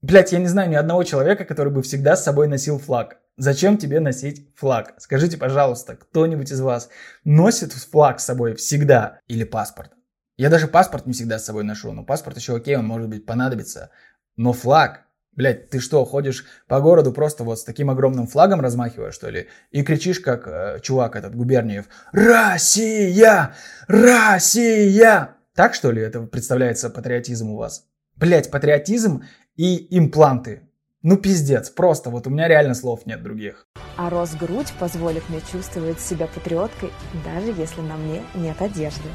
Блять, 0.02 0.32
я 0.32 0.38
не 0.38 0.48
знаю 0.48 0.68
ни 0.68 0.74
одного 0.74 1.02
человека, 1.02 1.44
который 1.44 1.72
бы 1.72 1.82
всегда 1.82 2.14
с 2.14 2.24
собой 2.24 2.46
носил 2.46 2.78
флаг. 2.78 3.18
Зачем 3.36 3.78
тебе 3.78 4.00
носить 4.00 4.54
флаг? 4.54 4.94
Скажите, 4.98 5.38
пожалуйста, 5.38 5.96
кто-нибудь 5.96 6.52
из 6.52 6.60
вас 6.60 6.90
носит 7.24 7.72
флаг 7.72 8.20
с 8.20 8.24
собой 8.24 8.54
всегда 8.54 9.20
или 9.28 9.44
паспорт? 9.44 9.92
Я 10.36 10.50
даже 10.50 10.68
паспорт 10.68 11.06
не 11.06 11.14
всегда 11.14 11.38
с 11.38 11.44
собой 11.44 11.64
ношу. 11.64 11.92
Но 11.92 12.04
паспорт 12.04 12.36
еще 12.36 12.54
окей, 12.56 12.76
он 12.76 12.86
может 12.86 13.08
быть 13.08 13.24
понадобится. 13.24 13.90
Но 14.36 14.52
флаг, 14.52 15.06
блядь, 15.32 15.70
ты 15.70 15.80
что, 15.80 16.04
ходишь 16.04 16.44
по 16.68 16.80
городу 16.80 17.12
просто 17.12 17.44
вот 17.44 17.58
с 17.58 17.64
таким 17.64 17.90
огромным 17.90 18.26
флагом 18.26 18.60
размахиваешь, 18.60 19.14
что 19.14 19.30
ли? 19.30 19.48
И 19.70 19.82
кричишь, 19.82 20.20
как 20.20 20.46
э, 20.46 20.80
чувак 20.82 21.16
этот, 21.16 21.34
Губерниев, 21.34 21.86
«Россия! 22.12 23.54
Россия!» 23.88 25.33
Так, 25.54 25.74
что 25.74 25.92
ли, 25.92 26.02
это 26.02 26.20
представляется 26.22 26.90
патриотизм 26.90 27.50
у 27.50 27.56
вас? 27.56 27.86
Блять, 28.16 28.50
патриотизм 28.50 29.22
и 29.54 29.86
импланты. 29.96 30.68
Ну 31.02 31.16
пиздец, 31.16 31.70
просто 31.70 32.10
вот 32.10 32.26
у 32.26 32.30
меня 32.30 32.48
реально 32.48 32.74
слов 32.74 33.06
нет 33.06 33.22
других. 33.22 33.68
А 33.96 34.10
Росгрудь 34.10 34.72
позволит 34.80 35.28
мне 35.28 35.40
чувствовать 35.52 36.00
себя 36.00 36.26
патриоткой, 36.26 36.90
даже 37.24 37.52
если 37.52 37.82
на 37.82 37.96
мне 37.96 38.24
нет 38.34 38.60
одежды. 38.60 39.08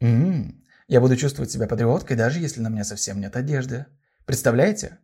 М-м, 0.00 0.64
я 0.86 1.00
буду 1.00 1.16
чувствовать 1.16 1.50
себя 1.50 1.66
патриоткой, 1.66 2.16
даже 2.16 2.38
если 2.38 2.60
на 2.60 2.70
мне 2.70 2.84
совсем 2.84 3.20
нет 3.20 3.34
одежды. 3.34 3.86
Представляете? 4.26 4.98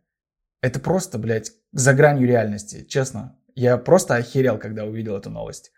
Это 0.61 0.79
просто, 0.79 1.17
блядь, 1.17 1.51
за 1.73 1.93
гранью 1.93 2.29
реальности, 2.29 2.85
честно. 2.85 3.37
Я 3.55 3.75
просто 3.77 4.15
охерел, 4.15 4.57
когда 4.57 4.85
увидел 4.85 5.17
эту 5.17 5.31
новость. 5.31 5.73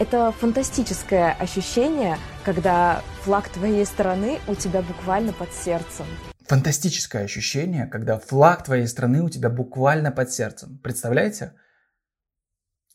Это 0.00 0.32
фантастическое 0.32 1.32
ощущение, 1.32 2.16
когда 2.42 3.02
флаг 3.22 3.50
твоей 3.50 3.84
страны 3.84 4.38
у 4.48 4.54
тебя 4.54 4.80
буквально 4.80 5.34
под 5.34 5.52
сердцем. 5.52 6.06
Фантастическое 6.46 7.24
ощущение, 7.24 7.84
когда 7.84 8.18
флаг 8.18 8.64
твоей 8.64 8.86
страны 8.88 9.22
у 9.22 9.28
тебя 9.28 9.50
буквально 9.50 10.10
под 10.10 10.32
сердцем. 10.32 10.80
Представляете? 10.82 11.52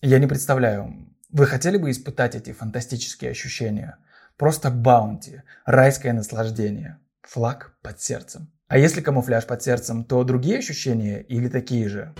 Я 0.01 0.17
не 0.17 0.25
представляю. 0.25 1.15
Вы 1.29 1.45
хотели 1.45 1.77
бы 1.77 1.91
испытать 1.91 2.33
эти 2.33 2.51
фантастические 2.53 3.29
ощущения? 3.29 3.99
Просто 4.35 4.71
баунти, 4.71 5.43
райское 5.63 6.11
наслаждение, 6.11 6.97
флаг 7.21 7.77
под 7.83 8.01
сердцем. 8.01 8.51
А 8.67 8.79
если 8.79 9.01
камуфляж 9.01 9.45
под 9.45 9.61
сердцем, 9.61 10.05
то 10.05 10.23
другие 10.23 10.57
ощущения 10.57 11.21
или 11.21 11.49
такие 11.49 11.87
же? 11.87 12.15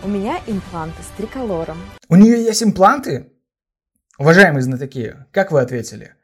У 0.00 0.08
меня 0.08 0.40
импланты 0.46 1.02
с 1.02 1.16
триколором. 1.16 1.76
У 2.08 2.14
нее 2.14 2.44
есть 2.44 2.62
импланты? 2.62 3.32
Уважаемые 4.16 4.62
знатоки, 4.62 5.16
как 5.32 5.50
вы 5.50 5.60
ответили? 5.60 6.14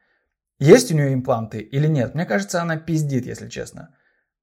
Есть 0.61 0.93
у 0.93 0.95
нее 0.95 1.13
импланты 1.13 1.59
или 1.59 1.89
нет? 1.89 2.15
Мне 2.15 2.25
кажется, 2.25 2.63
она 2.63 2.77
пиздит, 2.77 3.27
если 3.27 3.49
честно. 3.49 3.89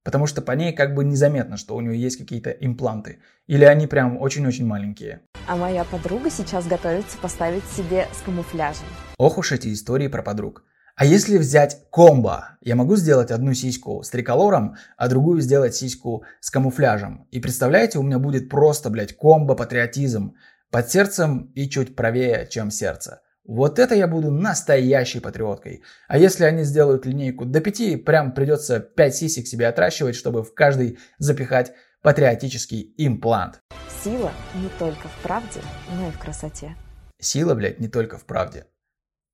Потому 0.03 0.27
что 0.27 0.41
по 0.41 0.51
ней 0.51 0.73
как 0.73 0.95
бы 0.95 1.05
незаметно, 1.05 1.55
что 1.55 1.77
у 1.77 1.81
нее 1.81 1.97
есть 1.97 2.17
какие-то 2.17 2.49
импланты. 2.49 3.19
Или 3.47 3.63
они 3.63 3.87
прям 3.87 4.17
очень-очень 4.21 4.65
маленькие. 4.65 5.21
А 5.47 5.55
моя 5.55 5.85
подруга 5.85 6.29
сейчас 6.29 6.67
готовится 6.67 7.17
поставить 7.17 7.63
себе 7.65 8.07
с 8.11 8.21
камуфляжем. 8.23 8.87
Ох 9.17 9.37
уж 9.37 9.53
эти 9.53 9.71
истории 9.71 10.09
про 10.09 10.23
подруг. 10.23 10.65
А 10.95 11.05
если 11.05 11.37
взять 11.37 11.87
комбо, 11.89 12.57
я 12.61 12.75
могу 12.75 12.95
сделать 12.95 13.31
одну 13.31 13.53
сиську 13.53 14.03
с 14.03 14.09
триколором, 14.09 14.75
а 14.97 15.07
другую 15.07 15.41
сделать 15.41 15.75
сиську 15.75 16.23
с 16.39 16.49
камуфляжем. 16.49 17.27
И 17.31 17.39
представляете, 17.39 17.99
у 17.99 18.03
меня 18.03 18.19
будет 18.19 18.49
просто, 18.49 18.89
блядь, 18.89 19.15
комбо-патриотизм. 19.17 20.35
Под 20.69 20.89
сердцем 20.89 21.51
и 21.55 21.69
чуть 21.69 21.95
правее, 21.95 22.47
чем 22.49 22.71
сердце. 22.71 23.21
Вот 23.43 23.79
это 23.79 23.95
я 23.95 24.07
буду 24.07 24.31
настоящей 24.31 25.19
патриоткой. 25.19 25.83
А 26.07 26.17
если 26.17 26.45
они 26.45 26.63
сделают 26.63 27.05
линейку 27.05 27.45
до 27.45 27.59
5, 27.59 28.05
прям 28.05 28.33
придется 28.33 28.79
5 28.79 29.15
сисек 29.15 29.47
себе 29.47 29.67
отращивать, 29.67 30.15
чтобы 30.15 30.43
в 30.43 30.53
каждый 30.53 30.99
запихать 31.17 31.73
патриотический 32.03 32.93
имплант. 32.97 33.59
Сила 34.03 34.31
не 34.55 34.69
только 34.79 35.07
в 35.07 35.23
правде, 35.23 35.61
но 35.95 36.07
и 36.07 36.11
в 36.11 36.19
красоте. 36.19 36.75
Сила, 37.19 37.55
блядь, 37.55 37.79
не 37.79 37.87
только 37.87 38.17
в 38.17 38.25
правде. 38.25 38.65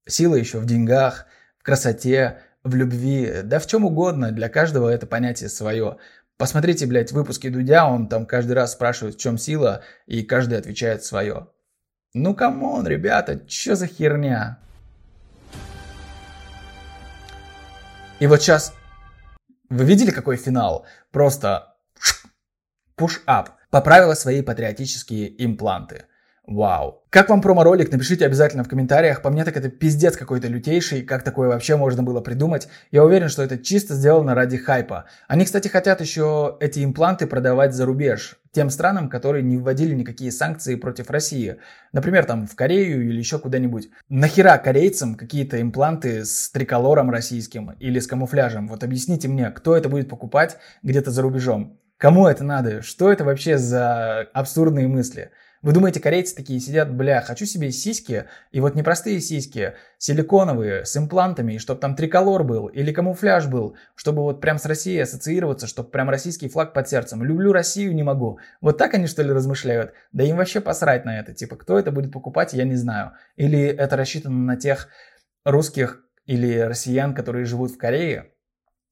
Сила 0.07 0.35
еще 0.35 0.59
в 0.59 0.65
деньгах, 0.65 1.25
красоте, 1.67 2.39
в 2.63 2.75
любви, 2.75 3.41
да 3.43 3.59
в 3.59 3.67
чем 3.67 3.83
угодно. 3.83 4.31
Для 4.31 4.47
каждого 4.47 4.87
это 4.87 5.05
понятие 5.05 5.49
свое. 5.49 5.97
Посмотрите, 6.37 6.85
блядь, 6.85 7.11
выпуски 7.11 7.49
Дудя, 7.49 7.85
он 7.85 8.07
там 8.07 8.25
каждый 8.25 8.53
раз 8.53 8.71
спрашивает, 8.71 9.15
в 9.15 9.19
чем 9.19 9.37
сила, 9.37 9.83
и 10.05 10.23
каждый 10.23 10.57
отвечает 10.57 11.03
свое. 11.03 11.49
Ну 12.13 12.33
come 12.33 12.64
on, 12.64 12.87
ребята, 12.87 13.41
что 13.49 13.75
за 13.75 13.85
херня? 13.87 14.59
И 18.21 18.27
вот 18.27 18.41
сейчас... 18.41 18.73
Вы 19.69 19.83
видели, 19.83 20.11
какой 20.11 20.37
финал? 20.37 20.85
Просто 21.11 21.75
push-up. 22.97 23.49
Поправила 23.71 24.13
свои 24.13 24.41
патриотические 24.41 25.43
импланты. 25.43 26.05
Вау. 26.47 27.03
Как 27.09 27.27
вам 27.27 27.41
промо-ролик? 27.41 27.91
Напишите 27.91 28.25
обязательно 28.25 28.63
в 28.63 28.69
комментариях. 28.69 29.21
По 29.21 29.29
мне 29.29 29.43
так 29.43 29.57
это 29.57 29.67
пиздец 29.67 30.15
какой-то 30.15 30.47
лютейший. 30.47 31.01
Как 31.01 31.21
такое 31.23 31.49
вообще 31.49 31.75
можно 31.75 32.03
было 32.03 32.21
придумать? 32.21 32.69
Я 32.89 33.03
уверен, 33.03 33.27
что 33.27 33.43
это 33.43 33.57
чисто 33.57 33.95
сделано 33.95 34.33
ради 34.33 34.55
хайпа. 34.55 35.05
Они, 35.27 35.43
кстати, 35.43 35.67
хотят 35.67 35.99
еще 35.99 36.55
эти 36.61 36.85
импланты 36.85 37.27
продавать 37.27 37.73
за 37.73 37.85
рубеж. 37.85 38.37
Тем 38.53 38.69
странам, 38.69 39.09
которые 39.09 39.43
не 39.43 39.57
вводили 39.57 39.93
никакие 39.93 40.31
санкции 40.31 40.75
против 40.75 41.09
России. 41.09 41.57
Например, 41.91 42.23
там 42.23 42.47
в 42.47 42.55
Корею 42.55 43.09
или 43.09 43.17
еще 43.17 43.39
куда-нибудь. 43.39 43.89
Нахера 44.07 44.57
корейцам 44.57 45.15
какие-то 45.15 45.61
импланты 45.61 46.23
с 46.23 46.49
триколором 46.51 47.09
российским 47.09 47.71
или 47.71 47.99
с 47.99 48.07
камуфляжем? 48.07 48.69
Вот 48.69 48.85
объясните 48.85 49.27
мне, 49.27 49.51
кто 49.51 49.75
это 49.75 49.89
будет 49.89 50.07
покупать 50.07 50.55
где-то 50.81 51.11
за 51.11 51.23
рубежом? 51.23 51.77
Кому 51.97 52.25
это 52.25 52.45
надо? 52.45 52.81
Что 52.83 53.11
это 53.11 53.25
вообще 53.25 53.57
за 53.57 54.21
абсурдные 54.33 54.87
мысли? 54.87 55.31
Вы 55.61 55.73
думаете, 55.73 55.99
корейцы 55.99 56.35
такие 56.35 56.59
сидят, 56.59 56.93
бля, 56.93 57.21
хочу 57.21 57.45
себе 57.45 57.71
сиськи, 57.71 58.25
и 58.51 58.59
вот 58.59 58.75
не 58.75 58.83
простые 58.83 59.19
сиськи, 59.19 59.73
силиконовые, 59.97 60.85
с 60.85 60.95
имплантами, 60.95 61.53
и 61.53 61.57
чтобы 61.57 61.79
там 61.79 61.95
триколор 61.95 62.43
был, 62.43 62.67
или 62.67 62.91
камуфляж 62.91 63.47
был, 63.47 63.75
чтобы 63.95 64.21
вот 64.21 64.39
прям 64.39 64.59
с 64.59 64.65
Россией 64.65 64.99
ассоциироваться, 64.99 65.65
чтобы 65.67 65.89
прям 65.89 66.09
российский 66.09 66.47
флаг 66.47 66.73
под 66.73 66.87
сердцем. 66.87 67.23
Люблю 67.23 67.53
Россию, 67.53 67.95
не 67.95 68.03
могу. 68.03 68.39
Вот 68.61 68.77
так 68.77 68.93
они 68.93 69.07
что 69.07 69.23
ли 69.23 69.31
размышляют? 69.31 69.93
Да 70.11 70.23
им 70.23 70.37
вообще 70.37 70.61
посрать 70.61 71.05
на 71.05 71.19
это. 71.19 71.33
Типа, 71.33 71.55
кто 71.55 71.79
это 71.79 71.91
будет 71.91 72.11
покупать, 72.11 72.53
я 72.53 72.63
не 72.63 72.75
знаю. 72.75 73.13
Или 73.35 73.61
это 73.61 73.95
рассчитано 73.95 74.37
на 74.37 74.57
тех 74.57 74.89
русских 75.43 76.03
или 76.25 76.59
россиян, 76.59 77.15
которые 77.15 77.45
живут 77.45 77.71
в 77.71 77.77
Корее, 77.77 78.31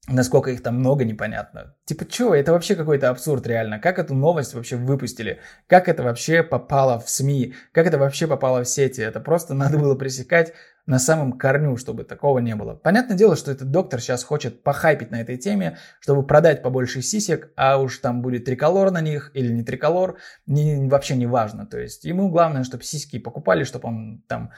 Насколько 0.08 0.52
их 0.52 0.62
там 0.62 0.76
много, 0.76 1.04
непонятно. 1.04 1.74
Типа, 1.84 2.06
что, 2.08 2.32
это 2.32 2.52
вообще 2.52 2.76
какой-то 2.76 3.10
абсурд 3.10 3.44
реально. 3.44 3.80
Как 3.80 3.98
эту 3.98 4.14
новость 4.14 4.54
вообще 4.54 4.76
выпустили? 4.76 5.40
Как 5.66 5.88
это 5.88 6.04
вообще 6.04 6.44
попало 6.44 7.00
в 7.00 7.10
СМИ? 7.10 7.54
Как 7.72 7.88
это 7.88 7.98
вообще 7.98 8.28
попало 8.28 8.62
в 8.62 8.68
сети? 8.68 9.00
Это 9.00 9.18
просто 9.18 9.54
надо 9.54 9.78
было 9.78 9.96
пресекать 9.96 10.52
на 10.86 11.00
самом 11.00 11.32
корню, 11.32 11.76
чтобы 11.76 12.04
такого 12.04 12.38
не 12.38 12.54
было. 12.54 12.74
Понятное 12.74 13.16
дело, 13.16 13.34
что 13.34 13.50
этот 13.50 13.72
доктор 13.72 14.00
сейчас 14.00 14.22
хочет 14.22 14.62
похайпить 14.62 15.10
на 15.10 15.20
этой 15.20 15.36
теме, 15.38 15.78
чтобы 15.98 16.24
продать 16.24 16.62
побольше 16.62 17.02
сисек, 17.02 17.50
а 17.56 17.78
уж 17.78 17.98
там 17.98 18.22
будет 18.22 18.44
триколор 18.44 18.92
на 18.92 19.00
них 19.00 19.32
или 19.34 19.52
не 19.52 19.64
триколор, 19.64 20.18
не, 20.46 20.88
вообще 20.88 21.16
не 21.16 21.26
важно. 21.26 21.66
То 21.66 21.80
есть 21.80 22.04
ему 22.04 22.28
главное, 22.28 22.62
чтобы 22.62 22.84
сиськи 22.84 23.18
покупали, 23.18 23.64
чтобы 23.64 23.88
он 23.88 24.22
там 24.28 24.52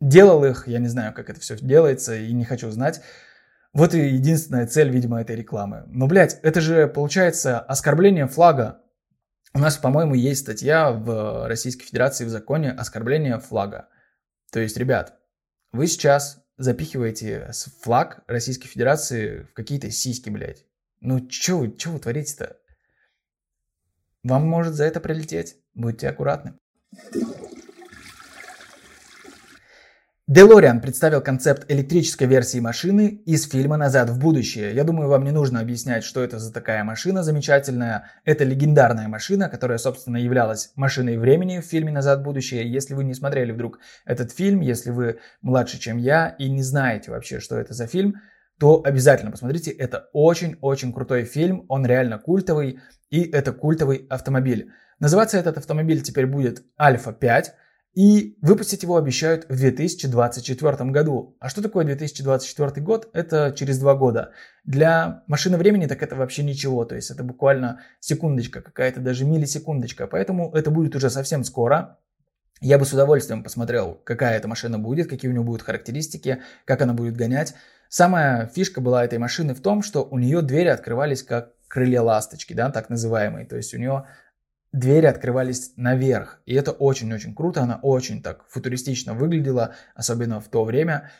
делал 0.00 0.44
их, 0.44 0.66
я 0.66 0.80
не 0.80 0.88
знаю, 0.88 1.14
как 1.14 1.30
это 1.30 1.38
все 1.38 1.56
делается 1.56 2.16
и 2.16 2.32
не 2.32 2.44
хочу 2.44 2.68
знать. 2.72 3.00
Вот 3.72 3.94
и 3.94 4.00
единственная 4.00 4.66
цель, 4.66 4.90
видимо, 4.90 5.20
этой 5.20 5.36
рекламы. 5.36 5.84
Но, 5.86 6.06
блядь, 6.06 6.40
это 6.42 6.60
же, 6.60 6.88
получается, 6.88 7.60
оскорбление 7.60 8.26
флага. 8.26 8.80
У 9.54 9.58
нас, 9.58 9.76
по-моему, 9.78 10.14
есть 10.14 10.40
статья 10.40 10.90
в 10.90 11.46
Российской 11.48 11.84
Федерации 11.84 12.24
в 12.24 12.30
законе 12.30 12.70
оскорбление 12.72 13.38
флага. 13.38 13.88
То 14.52 14.60
есть, 14.60 14.76
ребят, 14.76 15.18
вы 15.72 15.86
сейчас 15.86 16.42
запихиваете 16.56 17.50
флаг 17.80 18.22
Российской 18.26 18.68
Федерации 18.68 19.42
в 19.42 19.54
какие-то 19.54 19.90
сиськи, 19.90 20.30
блядь. 20.30 20.66
Ну, 21.00 21.26
чё 21.26 21.58
вы, 21.58 21.76
чё 21.76 21.92
вы 21.92 22.00
творите-то? 22.00 22.56
Вам 24.22 24.46
может 24.46 24.74
за 24.74 24.84
это 24.84 25.00
прилететь. 25.00 25.56
Будьте 25.74 26.08
аккуратны. 26.08 26.54
Делориан 30.30 30.80
представил 30.80 31.20
концепт 31.22 31.64
электрической 31.68 32.28
версии 32.28 32.60
машины 32.60 33.20
из 33.26 33.48
фильма 33.48 33.76
«Назад 33.76 34.10
в 34.10 34.20
будущее». 34.20 34.72
Я 34.76 34.84
думаю, 34.84 35.08
вам 35.08 35.24
не 35.24 35.32
нужно 35.32 35.58
объяснять, 35.58 36.04
что 36.04 36.22
это 36.22 36.38
за 36.38 36.52
такая 36.52 36.84
машина 36.84 37.24
замечательная. 37.24 38.12
Это 38.24 38.44
легендарная 38.44 39.08
машина, 39.08 39.48
которая, 39.48 39.78
собственно, 39.78 40.18
являлась 40.18 40.70
машиной 40.76 41.18
времени 41.18 41.58
в 41.58 41.64
фильме 41.64 41.90
«Назад 41.90 42.20
в 42.20 42.22
будущее». 42.22 42.72
Если 42.72 42.94
вы 42.94 43.02
не 43.02 43.14
смотрели 43.14 43.50
вдруг 43.50 43.80
этот 44.04 44.30
фильм, 44.30 44.60
если 44.60 44.92
вы 44.92 45.18
младше, 45.42 45.80
чем 45.80 45.96
я, 45.96 46.28
и 46.38 46.48
не 46.48 46.62
знаете 46.62 47.10
вообще, 47.10 47.40
что 47.40 47.58
это 47.58 47.74
за 47.74 47.88
фильм, 47.88 48.14
то 48.60 48.82
обязательно 48.84 49.32
посмотрите. 49.32 49.72
Это 49.72 50.10
очень-очень 50.12 50.92
крутой 50.92 51.24
фильм, 51.24 51.66
он 51.68 51.84
реально 51.84 52.18
культовый, 52.18 52.78
и 53.10 53.22
это 53.22 53.50
культовый 53.50 54.06
автомобиль. 54.08 54.70
Называться 55.00 55.38
этот 55.38 55.58
автомобиль 55.58 56.02
теперь 56.02 56.26
будет 56.26 56.62
Альфа 56.78 57.12
5. 57.12 57.52
И 57.94 58.38
выпустить 58.40 58.84
его 58.84 58.96
обещают 58.96 59.46
в 59.48 59.56
2024 59.56 60.90
году. 60.90 61.36
А 61.40 61.48
что 61.48 61.60
такое 61.60 61.84
2024 61.84 62.80
год? 62.84 63.10
Это 63.12 63.52
через 63.56 63.78
два 63.80 63.94
года. 63.94 64.32
Для 64.64 65.24
машины 65.26 65.56
времени 65.56 65.86
так 65.86 66.02
это 66.02 66.14
вообще 66.14 66.44
ничего. 66.44 66.84
То 66.84 66.94
есть 66.94 67.10
это 67.10 67.24
буквально 67.24 67.80
секундочка, 67.98 68.60
какая-то 68.62 69.00
даже 69.00 69.24
миллисекундочка. 69.24 70.06
Поэтому 70.06 70.52
это 70.54 70.70
будет 70.70 70.94
уже 70.94 71.10
совсем 71.10 71.42
скоро. 71.42 71.98
Я 72.60 72.78
бы 72.78 72.84
с 72.84 72.92
удовольствием 72.92 73.42
посмотрел, 73.42 74.00
какая 74.04 74.36
эта 74.36 74.46
машина 74.46 74.78
будет, 74.78 75.08
какие 75.08 75.30
у 75.30 75.32
нее 75.32 75.42
будут 75.42 75.62
характеристики, 75.62 76.42
как 76.66 76.82
она 76.82 76.92
будет 76.92 77.16
гонять. 77.16 77.54
Самая 77.88 78.46
фишка 78.46 78.80
была 78.80 79.04
этой 79.04 79.18
машины 79.18 79.54
в 79.54 79.60
том, 79.60 79.82
что 79.82 80.04
у 80.04 80.18
нее 80.18 80.42
двери 80.42 80.68
открывались 80.68 81.22
как 81.22 81.54
крылья 81.66 82.02
ласточки, 82.02 82.52
да, 82.52 82.70
так 82.70 82.90
называемые. 82.90 83.46
То 83.46 83.56
есть 83.56 83.72
у 83.74 83.78
нее 83.78 84.06
двери 84.72 85.06
открывались 85.06 85.72
наверх. 85.76 86.40
И 86.46 86.54
это 86.54 86.72
очень-очень 86.72 87.34
круто, 87.34 87.62
она 87.62 87.78
очень 87.82 88.22
так 88.22 88.44
футуристично 88.48 89.14
выглядела, 89.14 89.74
особенно 89.94 90.40
в 90.40 90.48
то 90.48 90.64
время. 90.64 91.10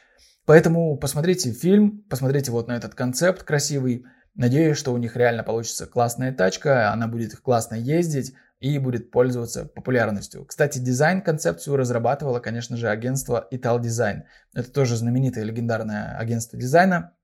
Поэтому 0.47 0.97
посмотрите 0.97 1.53
фильм, 1.53 2.05
посмотрите 2.09 2.51
вот 2.51 2.69
на 2.69 2.77
этот 2.77 2.95
концепт 2.95 3.43
красивый. 3.43 4.05
Надеюсь, 4.35 4.79
что 4.79 4.93
у 4.93 4.97
них 4.97 5.17
реально 5.17 5.43
получится 5.43 5.87
классная 5.87 6.33
тачка, 6.33 6.93
она 6.93 7.09
будет 7.09 7.37
классно 7.37 7.75
ездить 7.75 8.35
и 8.61 8.79
будет 8.79 9.11
пользоваться 9.11 9.65
популярностью. 9.65 10.45
Кстати, 10.45 10.79
дизайн-концепцию 10.79 11.77
разрабатывало, 11.77 12.41
конечно 12.41 12.77
же, 12.77 12.89
агентство 12.89 13.49
Ital 13.51 13.81
Design. 13.81 14.23
Это 14.55 14.71
тоже 14.71 14.97
знаменитое 14.97 15.45
легендарное 15.45 16.17
агентство 16.19 16.59
дизайна. 16.59 17.15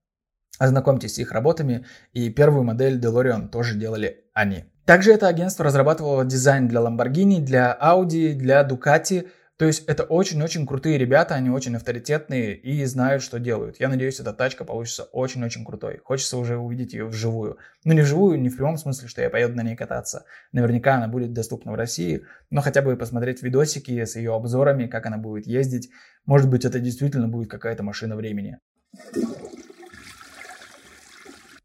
Ознакомьтесь 0.57 1.15
с 1.15 1.19
их 1.19 1.31
работами. 1.31 1.85
И 2.13 2.29
первую 2.31 2.63
модель 2.63 2.99
DeLorean 2.99 3.49
тоже 3.49 3.77
делали 3.77 4.25
они. 4.33 4.65
Также 4.87 5.11
это 5.11 5.27
агентство 5.27 5.65
разрабатывало 5.65 6.23
дизайн 6.23 6.69
для 6.69 6.79
Lamborghini, 6.79 7.41
для 7.41 7.77
Audi, 7.81 8.31
для 8.31 8.65
Ducati. 8.65 9.27
То 9.57 9.65
есть 9.65 9.83
это 9.85 10.03
очень-очень 10.03 10.65
крутые 10.65 10.97
ребята, 10.97 11.35
они 11.35 11.49
очень 11.49 11.75
авторитетные 11.75 12.55
и 12.55 12.85
знают, 12.85 13.21
что 13.21 13.37
делают. 13.37 13.81
Я 13.81 13.89
надеюсь, 13.89 14.21
эта 14.21 14.31
тачка 14.31 14.63
получится 14.63 15.03
очень-очень 15.03 15.65
крутой. 15.65 15.99
Хочется 16.01 16.37
уже 16.37 16.55
увидеть 16.57 16.93
ее 16.93 17.05
вживую. 17.05 17.57
Ну 17.83 17.91
не 17.91 17.99
вживую, 17.99 18.39
не 18.39 18.47
в 18.47 18.55
прямом 18.55 18.77
смысле, 18.77 19.09
что 19.09 19.21
я 19.21 19.29
поеду 19.29 19.57
на 19.57 19.61
ней 19.63 19.75
кататься. 19.75 20.23
Наверняка 20.53 20.95
она 20.95 21.09
будет 21.09 21.33
доступна 21.33 21.73
в 21.73 21.75
России, 21.75 22.23
но 22.49 22.61
хотя 22.61 22.81
бы 22.81 22.95
посмотреть 22.95 23.43
видосики 23.43 24.05
с 24.05 24.15
ее 24.15 24.33
обзорами, 24.33 24.87
как 24.87 25.05
она 25.05 25.17
будет 25.17 25.47
ездить. 25.47 25.89
Может 26.25 26.49
быть, 26.49 26.63
это 26.63 26.79
действительно 26.79 27.27
будет 27.27 27.51
какая-то 27.51 27.83
машина 27.83 28.15
времени. 28.15 28.57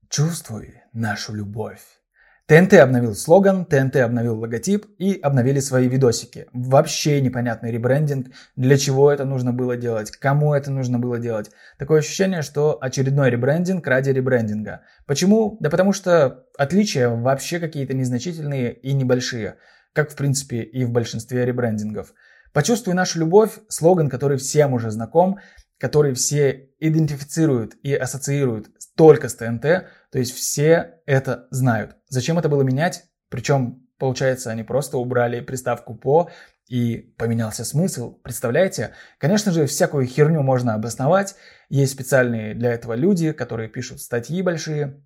Чувствуй 0.08 0.74
нашу 0.92 1.34
любовь. 1.34 2.01
ТНТ 2.46 2.74
обновил 2.74 3.14
слоган, 3.14 3.64
ТНТ 3.64 3.96
обновил 3.96 4.38
логотип 4.38 4.86
и 4.98 5.14
обновили 5.14 5.60
свои 5.60 5.88
видосики. 5.88 6.46
Вообще 6.52 7.20
непонятный 7.20 7.70
ребрендинг, 7.70 8.32
для 8.56 8.76
чего 8.76 9.12
это 9.12 9.24
нужно 9.24 9.52
было 9.52 9.76
делать, 9.76 10.10
кому 10.10 10.52
это 10.52 10.72
нужно 10.72 10.98
было 10.98 11.20
делать. 11.20 11.52
Такое 11.78 12.00
ощущение, 12.00 12.42
что 12.42 12.78
очередной 12.80 13.30
ребрендинг 13.30 13.86
ради 13.86 14.10
ребрендинга. 14.10 14.80
Почему? 15.06 15.56
Да 15.60 15.70
потому 15.70 15.92
что 15.92 16.44
отличия 16.58 17.08
вообще 17.08 17.60
какие-то 17.60 17.94
незначительные 17.94 18.72
и 18.72 18.92
небольшие, 18.92 19.56
как 19.92 20.10
в 20.10 20.16
принципе 20.16 20.62
и 20.62 20.84
в 20.84 20.90
большинстве 20.90 21.46
ребрендингов. 21.46 22.12
Почувствуй 22.52 22.94
нашу 22.94 23.20
любовь, 23.20 23.60
слоган, 23.68 24.10
который 24.10 24.36
всем 24.36 24.74
уже 24.74 24.90
знаком, 24.90 25.38
который 25.82 26.14
все 26.14 26.70
идентифицируют 26.78 27.74
и 27.82 27.92
ассоциируют 27.92 28.68
только 28.94 29.28
с 29.28 29.34
ТНТ, 29.34 29.62
то 29.62 30.18
есть 30.18 30.32
все 30.32 31.00
это 31.06 31.48
знают. 31.50 31.96
Зачем 32.06 32.38
это 32.38 32.48
было 32.48 32.62
менять? 32.62 33.06
Причем, 33.28 33.84
получается, 33.98 34.52
они 34.52 34.62
просто 34.62 34.96
убрали 34.98 35.40
приставку 35.40 35.96
«по», 35.96 36.30
и 36.68 37.12
поменялся 37.18 37.64
смысл. 37.64 38.12
Представляете? 38.22 38.94
Конечно 39.18 39.50
же, 39.50 39.66
всякую 39.66 40.06
херню 40.06 40.42
можно 40.42 40.74
обосновать. 40.74 41.34
Есть 41.68 41.94
специальные 41.94 42.54
для 42.54 42.72
этого 42.72 42.94
люди, 42.94 43.32
которые 43.32 43.68
пишут 43.68 44.00
статьи 44.00 44.40
большие, 44.40 45.02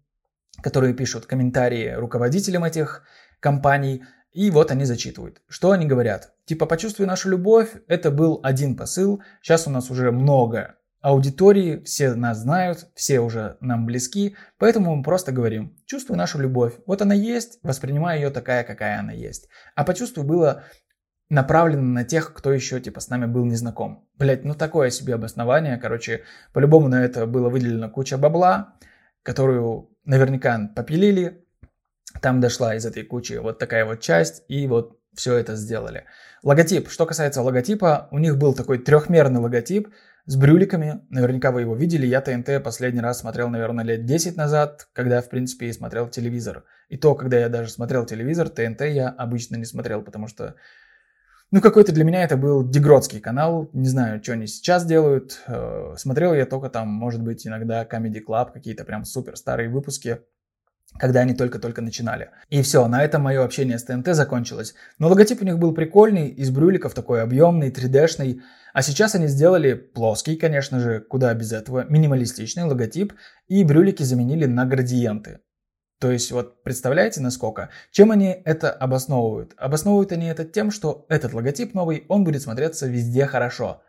которые 0.62 0.92
пишут 0.92 1.24
комментарии 1.24 1.92
руководителям 1.92 2.64
этих 2.64 3.02
компаний. 3.40 4.04
И 4.32 4.50
вот 4.50 4.70
они 4.70 4.84
зачитывают. 4.84 5.40
Что 5.48 5.70
они 5.70 5.86
говорят? 5.86 6.34
Типа, 6.44 6.66
почувствуй 6.66 7.06
нашу 7.06 7.30
любовь, 7.30 7.70
это 7.88 8.10
был 8.10 8.40
один 8.42 8.76
посыл, 8.76 9.22
сейчас 9.40 9.66
у 9.66 9.70
нас 9.70 9.90
уже 9.90 10.12
много 10.12 10.76
аудитории, 11.00 11.82
все 11.84 12.14
нас 12.14 12.38
знают, 12.38 12.88
все 12.94 13.20
уже 13.20 13.56
нам 13.60 13.86
близки, 13.86 14.36
поэтому 14.58 14.96
мы 14.96 15.02
просто 15.04 15.30
говорим, 15.30 15.76
чувствуй 15.86 16.16
нашу 16.16 16.38
любовь, 16.40 16.74
вот 16.84 17.00
она 17.00 17.14
есть, 17.14 17.60
воспринимай 17.62 18.18
ее 18.18 18.30
такая, 18.30 18.64
какая 18.64 18.98
она 18.98 19.12
есть. 19.12 19.48
А 19.74 19.84
почувствуй 19.84 20.24
было 20.24 20.64
направлено 21.28 21.82
на 21.82 22.04
тех, 22.04 22.32
кто 22.34 22.52
еще 22.52 22.80
типа 22.80 23.00
с 23.00 23.08
нами 23.08 23.26
был 23.26 23.44
незнаком. 23.44 24.08
Блять, 24.14 24.44
ну 24.44 24.54
такое 24.54 24.90
себе 24.90 25.14
обоснование, 25.14 25.76
короче, 25.76 26.24
по-любому 26.52 26.88
на 26.88 27.04
это 27.04 27.26
было 27.26 27.48
выделено 27.50 27.88
куча 27.88 28.18
бабла, 28.18 28.76
которую 29.22 29.90
наверняка 30.04 30.70
попилили, 30.74 31.45
там 32.20 32.40
дошла 32.40 32.74
из 32.74 32.87
этой 32.87 33.02
кучи 33.02 33.35
вот 33.35 33.59
такая 33.59 33.85
вот 33.85 34.00
часть, 34.00 34.44
и 34.48 34.66
вот 34.66 34.98
все 35.14 35.37
это 35.37 35.57
сделали. 35.57 36.05
Логотип. 36.42 36.88
Что 36.90 37.07
касается 37.07 37.42
логотипа, 37.42 38.09
у 38.11 38.18
них 38.18 38.37
был 38.37 38.55
такой 38.55 38.79
трехмерный 38.79 39.40
логотип 39.40 39.88
с 40.26 40.37
брюликами. 40.37 41.00
Наверняка 41.11 41.50
вы 41.50 41.62
его 41.62 41.74
видели. 41.74 42.07
Я 42.07 42.20
ТНТ 42.20 42.62
последний 42.62 43.00
раз 43.00 43.20
смотрел, 43.20 43.48
наверное, 43.48 43.85
лет 43.85 44.05
10 44.05 44.37
назад, 44.37 44.88
когда, 44.92 45.20
в 45.22 45.29
принципе, 45.29 45.66
и 45.66 45.72
смотрел 45.72 46.09
телевизор. 46.09 46.64
И 46.88 46.96
то, 46.96 47.14
когда 47.14 47.38
я 47.38 47.48
даже 47.48 47.70
смотрел 47.70 48.05
телевизор, 48.05 48.48
ТНТ 48.48 48.83
я 48.83 49.09
обычно 49.09 49.57
не 49.57 49.64
смотрел, 49.64 50.02
потому 50.02 50.29
что 50.29 50.55
ну, 51.52 51.61
какой-то 51.61 51.92
для 51.92 52.05
меня 52.05 52.24
это 52.24 52.37
был 52.37 52.68
дегродский 52.68 53.20
канал. 53.20 53.70
Не 53.72 53.88
знаю, 53.88 54.22
что 54.22 54.33
они 54.33 54.48
сейчас 54.48 54.85
делают. 54.85 55.42
Э, 55.46 55.94
смотрел 55.96 56.35
я 56.35 56.44
только 56.44 56.68
там, 56.70 56.88
может 56.88 57.22
быть, 57.22 57.46
иногда 57.46 57.85
Comedy 57.85 58.20
Club, 58.26 58.52
какие-то 58.52 58.85
прям 58.85 59.05
супер 59.05 59.37
старые 59.37 59.68
выпуски 59.68 60.20
когда 60.98 61.20
они 61.20 61.35
только-только 61.35 61.82
начинали. 61.82 62.30
И 62.50 62.62
все, 62.62 62.87
на 62.88 63.04
этом 63.04 63.22
мое 63.22 63.44
общение 63.44 63.78
с 63.78 63.85
ТНТ 63.85 64.14
закончилось. 64.14 64.74
Но 64.98 65.09
логотип 65.09 65.42
у 65.42 65.44
них 65.44 65.59
был 65.59 65.74
прикольный, 65.74 66.28
из 66.28 66.50
брюликов 66.50 66.94
такой 66.94 67.22
объемный, 67.22 67.70
3D-шный. 67.70 68.40
А 68.72 68.82
сейчас 68.82 69.14
они 69.14 69.26
сделали 69.26 69.74
плоский, 69.74 70.37
конечно 70.37 70.80
же, 70.80 71.00
куда 71.00 71.32
без 71.35 71.52
этого, 71.52 71.85
минималистичный 71.88 72.64
логотип, 72.64 73.12
и 73.48 73.64
брюлики 73.64 74.02
заменили 74.02 74.46
на 74.46 74.66
градиенты. 74.66 75.40
То 75.98 76.11
есть 76.11 76.30
вот 76.30 76.62
представляете 76.62 77.22
насколько? 77.22 77.70
Чем 77.90 78.11
они 78.11 78.42
это 78.44 78.70
обосновывают? 78.70 79.54
Обосновывают 79.56 80.12
они 80.12 80.26
это 80.26 80.44
тем, 80.44 80.70
что 80.70 81.06
этот 81.09 81.32
логотип 81.32 81.72
новый, 81.72 82.04
он 82.09 82.24
будет 82.24 82.42
смотреться 82.42 82.87
везде 82.87 83.24
хорошо. 83.26 83.82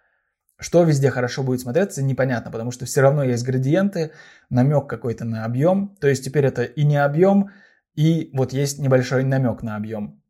Что 0.57 0.83
везде 0.83 1.11
хорошо 1.11 1.43
будет 1.43 1.61
смотреться, 1.61 2.01
непонятно, 2.01 2.51
потому 2.51 2.71
что 2.71 2.85
все 2.85 3.01
равно 3.01 3.23
есть 3.23 3.45
градиенты, 3.45 4.11
намек 4.49 4.87
какой-то 4.87 5.23
на 5.23 5.45
объем. 5.45 5.95
То 5.99 6.07
есть 6.07 6.25
теперь 6.25 6.45
это 6.45 6.63
и 6.63 6.83
не 6.83 6.97
объем, 6.97 7.51
и 7.95 8.31
вот 8.33 8.53
есть 8.53 8.79
небольшой 8.79 9.23
намек 9.23 9.61
на 9.61 9.75
объем. 9.75 10.21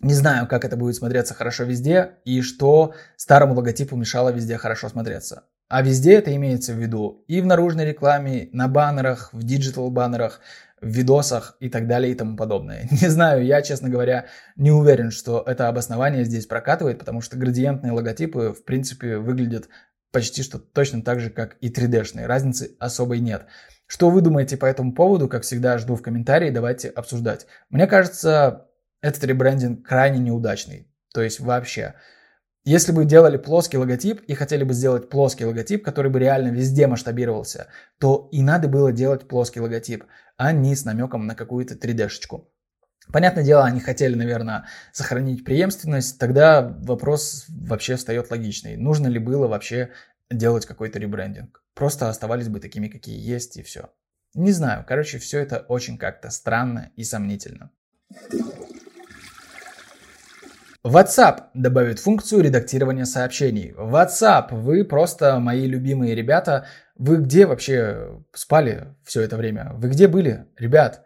Не 0.00 0.14
знаю, 0.14 0.48
как 0.48 0.64
это 0.64 0.76
будет 0.76 0.96
смотреться 0.96 1.34
хорошо 1.34 1.64
везде, 1.64 2.16
и 2.24 2.40
что 2.40 2.94
старому 3.16 3.54
логотипу 3.54 3.96
мешало 3.96 4.30
везде 4.30 4.56
хорошо 4.56 4.88
смотреться. 4.88 5.44
А 5.70 5.82
везде 5.82 6.14
это 6.14 6.34
имеется 6.34 6.74
в 6.74 6.78
виду 6.78 7.24
и 7.28 7.40
в 7.40 7.46
наружной 7.46 7.84
рекламе, 7.84 8.48
на 8.52 8.66
баннерах, 8.66 9.32
в 9.32 9.44
digital 9.44 9.88
баннерах, 9.88 10.40
в 10.80 10.88
видосах 10.88 11.56
и 11.60 11.68
так 11.68 11.86
далее 11.86 12.10
и 12.10 12.16
тому 12.16 12.36
подобное. 12.36 12.88
Не 12.90 13.08
знаю, 13.08 13.44
я, 13.44 13.62
честно 13.62 13.88
говоря, 13.88 14.26
не 14.56 14.72
уверен, 14.72 15.12
что 15.12 15.44
это 15.46 15.68
обоснование 15.68 16.24
здесь 16.24 16.46
прокатывает, 16.46 16.98
потому 16.98 17.20
что 17.20 17.38
градиентные 17.38 17.92
логотипы, 17.92 18.52
в 18.52 18.64
принципе, 18.64 19.18
выглядят 19.18 19.68
почти 20.10 20.42
что 20.42 20.58
точно 20.58 21.02
так 21.02 21.20
же, 21.20 21.30
как 21.30 21.56
и 21.60 21.70
3D-шные. 21.70 22.26
Разницы 22.26 22.74
особой 22.80 23.20
нет. 23.20 23.46
Что 23.86 24.10
вы 24.10 24.22
думаете 24.22 24.56
по 24.56 24.66
этому 24.66 24.92
поводу? 24.92 25.28
Как 25.28 25.44
всегда, 25.44 25.78
жду 25.78 25.94
в 25.94 26.02
комментарии, 26.02 26.50
давайте 26.50 26.88
обсуждать. 26.88 27.46
Мне 27.68 27.86
кажется, 27.86 28.66
этот 29.02 29.22
ребрендинг 29.22 29.86
крайне 29.86 30.18
неудачный. 30.18 30.88
То 31.14 31.22
есть 31.22 31.38
вообще. 31.38 31.94
Если 32.64 32.92
бы 32.92 33.06
делали 33.06 33.38
плоский 33.38 33.78
логотип 33.78 34.20
и 34.20 34.34
хотели 34.34 34.64
бы 34.64 34.74
сделать 34.74 35.08
плоский 35.08 35.46
логотип, 35.46 35.82
который 35.82 36.10
бы 36.10 36.18
реально 36.18 36.48
везде 36.48 36.86
масштабировался, 36.86 37.68
то 37.98 38.28
и 38.32 38.42
надо 38.42 38.68
было 38.68 38.92
делать 38.92 39.26
плоский 39.26 39.60
логотип, 39.60 40.04
а 40.36 40.52
не 40.52 40.76
с 40.76 40.84
намеком 40.84 41.26
на 41.26 41.34
какую-то 41.34 41.74
3D-шечку. 41.74 42.50
Понятное 43.10 43.44
дело, 43.44 43.64
они 43.64 43.80
хотели, 43.80 44.14
наверное, 44.14 44.66
сохранить 44.92 45.42
преемственность, 45.42 46.18
тогда 46.18 46.60
вопрос 46.82 47.46
вообще 47.48 47.96
встает 47.96 48.30
логичный. 48.30 48.76
Нужно 48.76 49.06
ли 49.06 49.18
было 49.18 49.48
вообще 49.48 49.90
делать 50.30 50.66
какой-то 50.66 50.98
ребрендинг? 50.98 51.64
Просто 51.74 52.10
оставались 52.10 52.48
бы 52.48 52.60
такими, 52.60 52.88
какие 52.88 53.18
есть, 53.18 53.56
и 53.56 53.62
все. 53.62 53.90
Не 54.34 54.52
знаю, 54.52 54.84
короче, 54.86 55.18
все 55.18 55.40
это 55.40 55.64
очень 55.68 55.96
как-то 55.96 56.30
странно 56.30 56.92
и 56.94 57.04
сомнительно. 57.04 57.70
WhatsApp 60.86 61.50
добавит 61.52 61.98
функцию 61.98 62.42
редактирования 62.42 63.04
сообщений. 63.04 63.74
WhatsApp, 63.76 64.54
вы 64.54 64.82
просто 64.84 65.38
мои 65.38 65.66
любимые 65.66 66.14
ребята. 66.14 66.68
Вы 66.96 67.18
где 67.18 67.44
вообще 67.44 68.22
спали 68.32 68.96
все 69.04 69.20
это 69.20 69.36
время? 69.36 69.72
Вы 69.74 69.90
где 69.90 70.08
были, 70.08 70.46
ребят? 70.56 71.04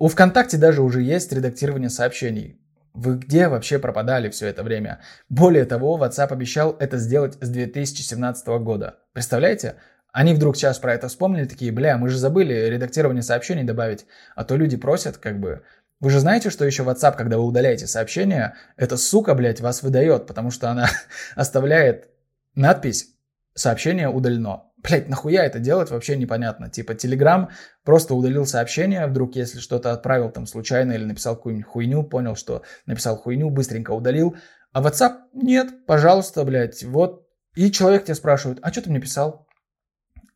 У 0.00 0.08
ВКонтакте 0.08 0.58
даже 0.58 0.82
уже 0.82 1.00
есть 1.00 1.32
редактирование 1.32 1.90
сообщений. 1.90 2.60
Вы 2.92 3.18
где 3.18 3.46
вообще 3.46 3.78
пропадали 3.78 4.30
все 4.30 4.48
это 4.48 4.64
время? 4.64 5.00
Более 5.28 5.64
того, 5.64 5.96
WhatsApp 5.96 6.32
обещал 6.32 6.76
это 6.80 6.98
сделать 6.98 7.38
с 7.40 7.48
2017 7.48 8.48
года. 8.48 8.98
Представляете? 9.12 9.76
Они 10.12 10.34
вдруг 10.34 10.56
сейчас 10.56 10.78
про 10.78 10.92
это 10.92 11.08
вспомнили, 11.08 11.46
такие, 11.46 11.72
бля, 11.72 11.96
мы 11.96 12.10
же 12.10 12.18
забыли 12.18 12.52
редактирование 12.52 13.22
сообщений 13.22 13.62
добавить, 13.64 14.04
а 14.34 14.44
то 14.44 14.56
люди 14.56 14.76
просят, 14.76 15.16
как 15.16 15.40
бы, 15.40 15.62
вы 16.02 16.10
же 16.10 16.18
знаете, 16.18 16.50
что 16.50 16.64
еще 16.64 16.82
WhatsApp, 16.82 17.16
когда 17.16 17.38
вы 17.38 17.44
удаляете 17.44 17.86
сообщение, 17.86 18.56
эта 18.76 18.96
сука, 18.96 19.36
блядь, 19.36 19.60
вас 19.60 19.84
выдает, 19.84 20.26
потому 20.26 20.50
что 20.50 20.68
она 20.68 20.88
оставляет 21.36 22.10
надпись 22.56 23.14
«Сообщение 23.54 24.08
удалено». 24.08 24.64
Блять, 24.78 25.08
нахуя 25.08 25.44
это 25.44 25.60
делать, 25.60 25.92
вообще 25.92 26.16
непонятно. 26.16 26.68
Типа, 26.68 26.90
Telegram 26.92 27.50
просто 27.84 28.16
удалил 28.16 28.46
сообщение, 28.46 29.06
вдруг 29.06 29.36
если 29.36 29.60
что-то 29.60 29.92
отправил 29.92 30.30
там 30.30 30.46
случайно 30.46 30.90
или 30.90 31.04
написал 31.04 31.36
какую-нибудь 31.36 31.68
хуйню, 31.68 32.02
понял, 32.02 32.34
что 32.34 32.64
написал 32.84 33.16
хуйню, 33.16 33.48
быстренько 33.50 33.92
удалил. 33.92 34.36
А 34.72 34.82
WhatsApp 34.82 35.18
нет, 35.32 35.86
пожалуйста, 35.86 36.42
блядь, 36.42 36.82
вот. 36.82 37.28
И 37.54 37.70
человек 37.70 38.06
тебя 38.06 38.16
спрашивает, 38.16 38.58
а 38.60 38.72
что 38.72 38.82
ты 38.82 38.90
мне 38.90 39.00
писал? 39.00 39.46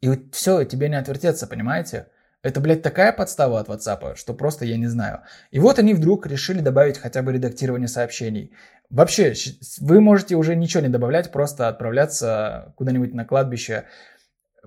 И 0.00 0.08
вот 0.08 0.20
все, 0.30 0.62
тебе 0.62 0.88
не 0.88 0.94
отвертеться, 0.94 1.48
понимаете? 1.48 2.06
Это, 2.46 2.60
блядь, 2.60 2.82
такая 2.82 3.12
подстава 3.12 3.58
от 3.58 3.68
WhatsApp, 3.68 4.14
что 4.14 4.32
просто 4.32 4.64
я 4.64 4.76
не 4.76 4.86
знаю. 4.86 5.22
И 5.50 5.58
вот 5.58 5.80
они 5.80 5.94
вдруг 5.94 6.28
решили 6.28 6.60
добавить 6.60 6.96
хотя 6.96 7.22
бы 7.22 7.32
редактирование 7.32 7.88
сообщений. 7.88 8.52
Вообще, 8.88 9.34
вы 9.80 10.00
можете 10.00 10.36
уже 10.36 10.54
ничего 10.54 10.80
не 10.80 10.88
добавлять, 10.88 11.32
просто 11.32 11.66
отправляться 11.66 12.72
куда-нибудь 12.76 13.14
на 13.14 13.24
кладбище 13.24 13.86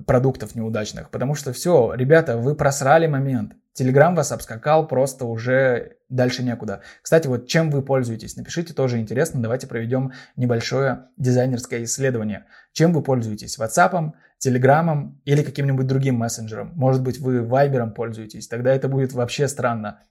продуктов 0.06 0.56
неудачных. 0.56 1.10
Потому 1.10 1.36
что 1.36 1.54
все, 1.54 1.94
ребята, 1.94 2.36
вы 2.36 2.54
просрали 2.54 3.08
момент. 3.08 3.54
Телеграм 3.72 4.14
вас 4.14 4.34
обскакал 4.34 4.86
просто 4.86 5.24
уже 5.24 5.99
дальше 6.10 6.44
некуда. 6.44 6.82
Кстати, 7.02 7.28
вот 7.28 7.48
чем 7.48 7.70
вы 7.72 7.82
пользуетесь? 7.82 8.36
Напишите, 8.36 8.74
тоже 8.74 9.00
интересно. 9.00 9.42
Давайте 9.42 9.68
проведем 9.68 10.12
небольшое 10.36 11.08
дизайнерское 11.18 11.84
исследование. 11.84 12.46
Чем 12.74 12.94
вы 12.94 13.02
пользуетесь? 13.02 13.58
WhatsApp, 13.58 14.12
Telegram 14.44 15.14
или 15.26 15.44
каким-нибудь 15.44 15.88
другим 15.88 16.16
мессенджером? 16.16 16.72
Может 16.76 17.04
быть, 17.04 17.20
вы 17.20 17.40
Viber 17.40 17.92
пользуетесь? 17.92 18.48
Тогда 18.48 18.74
это 18.74 18.88
будет 18.88 19.14
вообще 19.14 19.48
странно. 19.48 20.02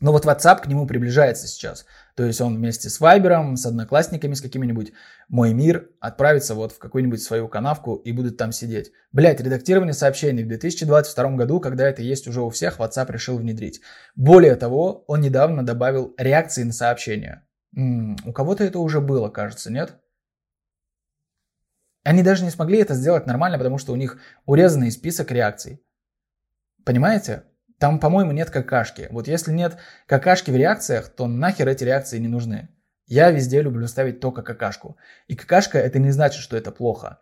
Но 0.00 0.12
вот 0.12 0.26
WhatsApp 0.26 0.62
к 0.62 0.66
нему 0.66 0.86
приближается 0.86 1.46
сейчас. 1.46 1.86
То 2.14 2.24
есть 2.24 2.40
он 2.40 2.56
вместе 2.56 2.90
с 2.90 3.00
Viber, 3.00 3.56
с 3.56 3.64
одноклассниками, 3.64 4.34
с 4.34 4.40
какими-нибудь 4.40 4.92
«Мой 5.28 5.54
мир» 5.54 5.90
отправится 6.00 6.54
вот 6.54 6.72
в 6.72 6.78
какую-нибудь 6.78 7.22
свою 7.22 7.48
канавку 7.48 7.94
и 7.96 8.12
будет 8.12 8.36
там 8.36 8.52
сидеть. 8.52 8.92
Блять, 9.12 9.40
редактирование 9.40 9.94
сообщений 9.94 10.44
в 10.44 10.48
2022 10.48 11.30
году, 11.36 11.60
когда 11.60 11.88
это 11.88 12.02
есть 12.02 12.26
уже 12.28 12.42
у 12.42 12.50
всех, 12.50 12.80
WhatsApp 12.80 13.10
решил 13.10 13.38
внедрить. 13.38 13.80
Более 14.14 14.56
того, 14.56 15.04
он 15.06 15.20
недавно 15.20 15.64
добавил 15.64 16.14
реакции 16.18 16.64
на 16.64 16.72
сообщения. 16.72 17.46
М-м, 17.76 18.16
у 18.24 18.32
кого-то 18.32 18.64
это 18.64 18.78
уже 18.80 19.00
было, 19.00 19.28
кажется, 19.28 19.72
нет? 19.72 19.96
Они 22.04 22.22
даже 22.22 22.44
не 22.44 22.50
смогли 22.50 22.78
это 22.78 22.94
сделать 22.94 23.26
нормально, 23.26 23.58
потому 23.58 23.78
что 23.78 23.92
у 23.92 23.96
них 23.96 24.18
урезанный 24.44 24.90
список 24.90 25.30
реакций. 25.30 25.82
Понимаете? 26.84 27.44
Там, 27.78 27.98
по-моему, 27.98 28.32
нет 28.32 28.50
какашки. 28.50 29.08
Вот 29.10 29.28
если 29.28 29.52
нет 29.52 29.76
какашки 30.06 30.50
в 30.50 30.56
реакциях, 30.56 31.08
то 31.08 31.26
нахер 31.26 31.68
эти 31.68 31.84
реакции 31.84 32.18
не 32.18 32.28
нужны. 32.28 32.68
Я 33.06 33.30
везде 33.30 33.60
люблю 33.60 33.86
ставить 33.86 34.20
только 34.20 34.42
какашку. 34.42 34.96
И 35.26 35.34
какашка 35.34 35.78
это 35.78 35.98
не 35.98 36.10
значит, 36.10 36.40
что 36.40 36.56
это 36.56 36.70
плохо. 36.70 37.20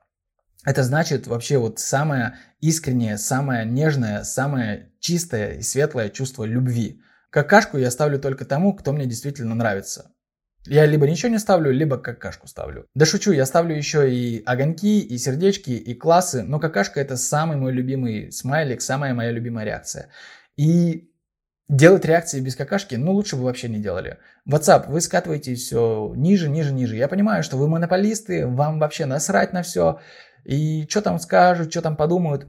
Это 0.64 0.84
значит 0.84 1.26
вообще 1.26 1.58
вот 1.58 1.80
самое 1.80 2.36
искреннее, 2.60 3.18
самое 3.18 3.66
нежное, 3.66 4.22
самое 4.22 4.92
чистое 5.00 5.54
и 5.54 5.62
светлое 5.62 6.08
чувство 6.08 6.44
любви. 6.44 7.00
Какашку 7.30 7.78
я 7.78 7.90
ставлю 7.90 8.20
только 8.20 8.44
тому, 8.44 8.74
кто 8.74 8.92
мне 8.92 9.06
действительно 9.06 9.54
нравится. 9.54 10.12
Я 10.66 10.86
либо 10.86 11.08
ничего 11.08 11.28
не 11.32 11.40
ставлю, 11.40 11.72
либо 11.72 11.98
какашку 11.98 12.46
ставлю. 12.46 12.86
Да 12.94 13.04
шучу, 13.04 13.32
я 13.32 13.46
ставлю 13.46 13.74
еще 13.74 14.14
и 14.14 14.44
огоньки, 14.44 15.00
и 15.00 15.18
сердечки, 15.18 15.70
и 15.70 15.94
классы, 15.94 16.44
но 16.44 16.60
какашка 16.60 17.00
это 17.00 17.16
самый 17.16 17.56
мой 17.56 17.72
любимый 17.72 18.30
смайлик, 18.30 18.80
самая 18.80 19.12
моя 19.12 19.32
любимая 19.32 19.64
реакция. 19.64 20.10
И 20.56 21.10
делать 21.68 22.04
реакции 22.04 22.40
без 22.40 22.56
какашки, 22.56 22.96
ну, 22.96 23.12
лучше 23.12 23.36
бы 23.36 23.44
вообще 23.44 23.68
не 23.68 23.80
делали. 23.80 24.18
WhatsApp, 24.48 24.88
вы 24.88 25.00
скатываете 25.00 25.54
все 25.54 26.12
ниже, 26.16 26.48
ниже, 26.48 26.72
ниже. 26.72 26.96
Я 26.96 27.08
понимаю, 27.08 27.42
что 27.42 27.56
вы 27.56 27.68
монополисты, 27.68 28.46
вам 28.46 28.78
вообще 28.78 29.06
насрать 29.06 29.52
на 29.52 29.62
все. 29.62 30.00
И 30.44 30.86
что 30.88 31.00
там 31.00 31.18
скажут, 31.18 31.70
что 31.70 31.82
там 31.82 31.96
подумают. 31.96 32.46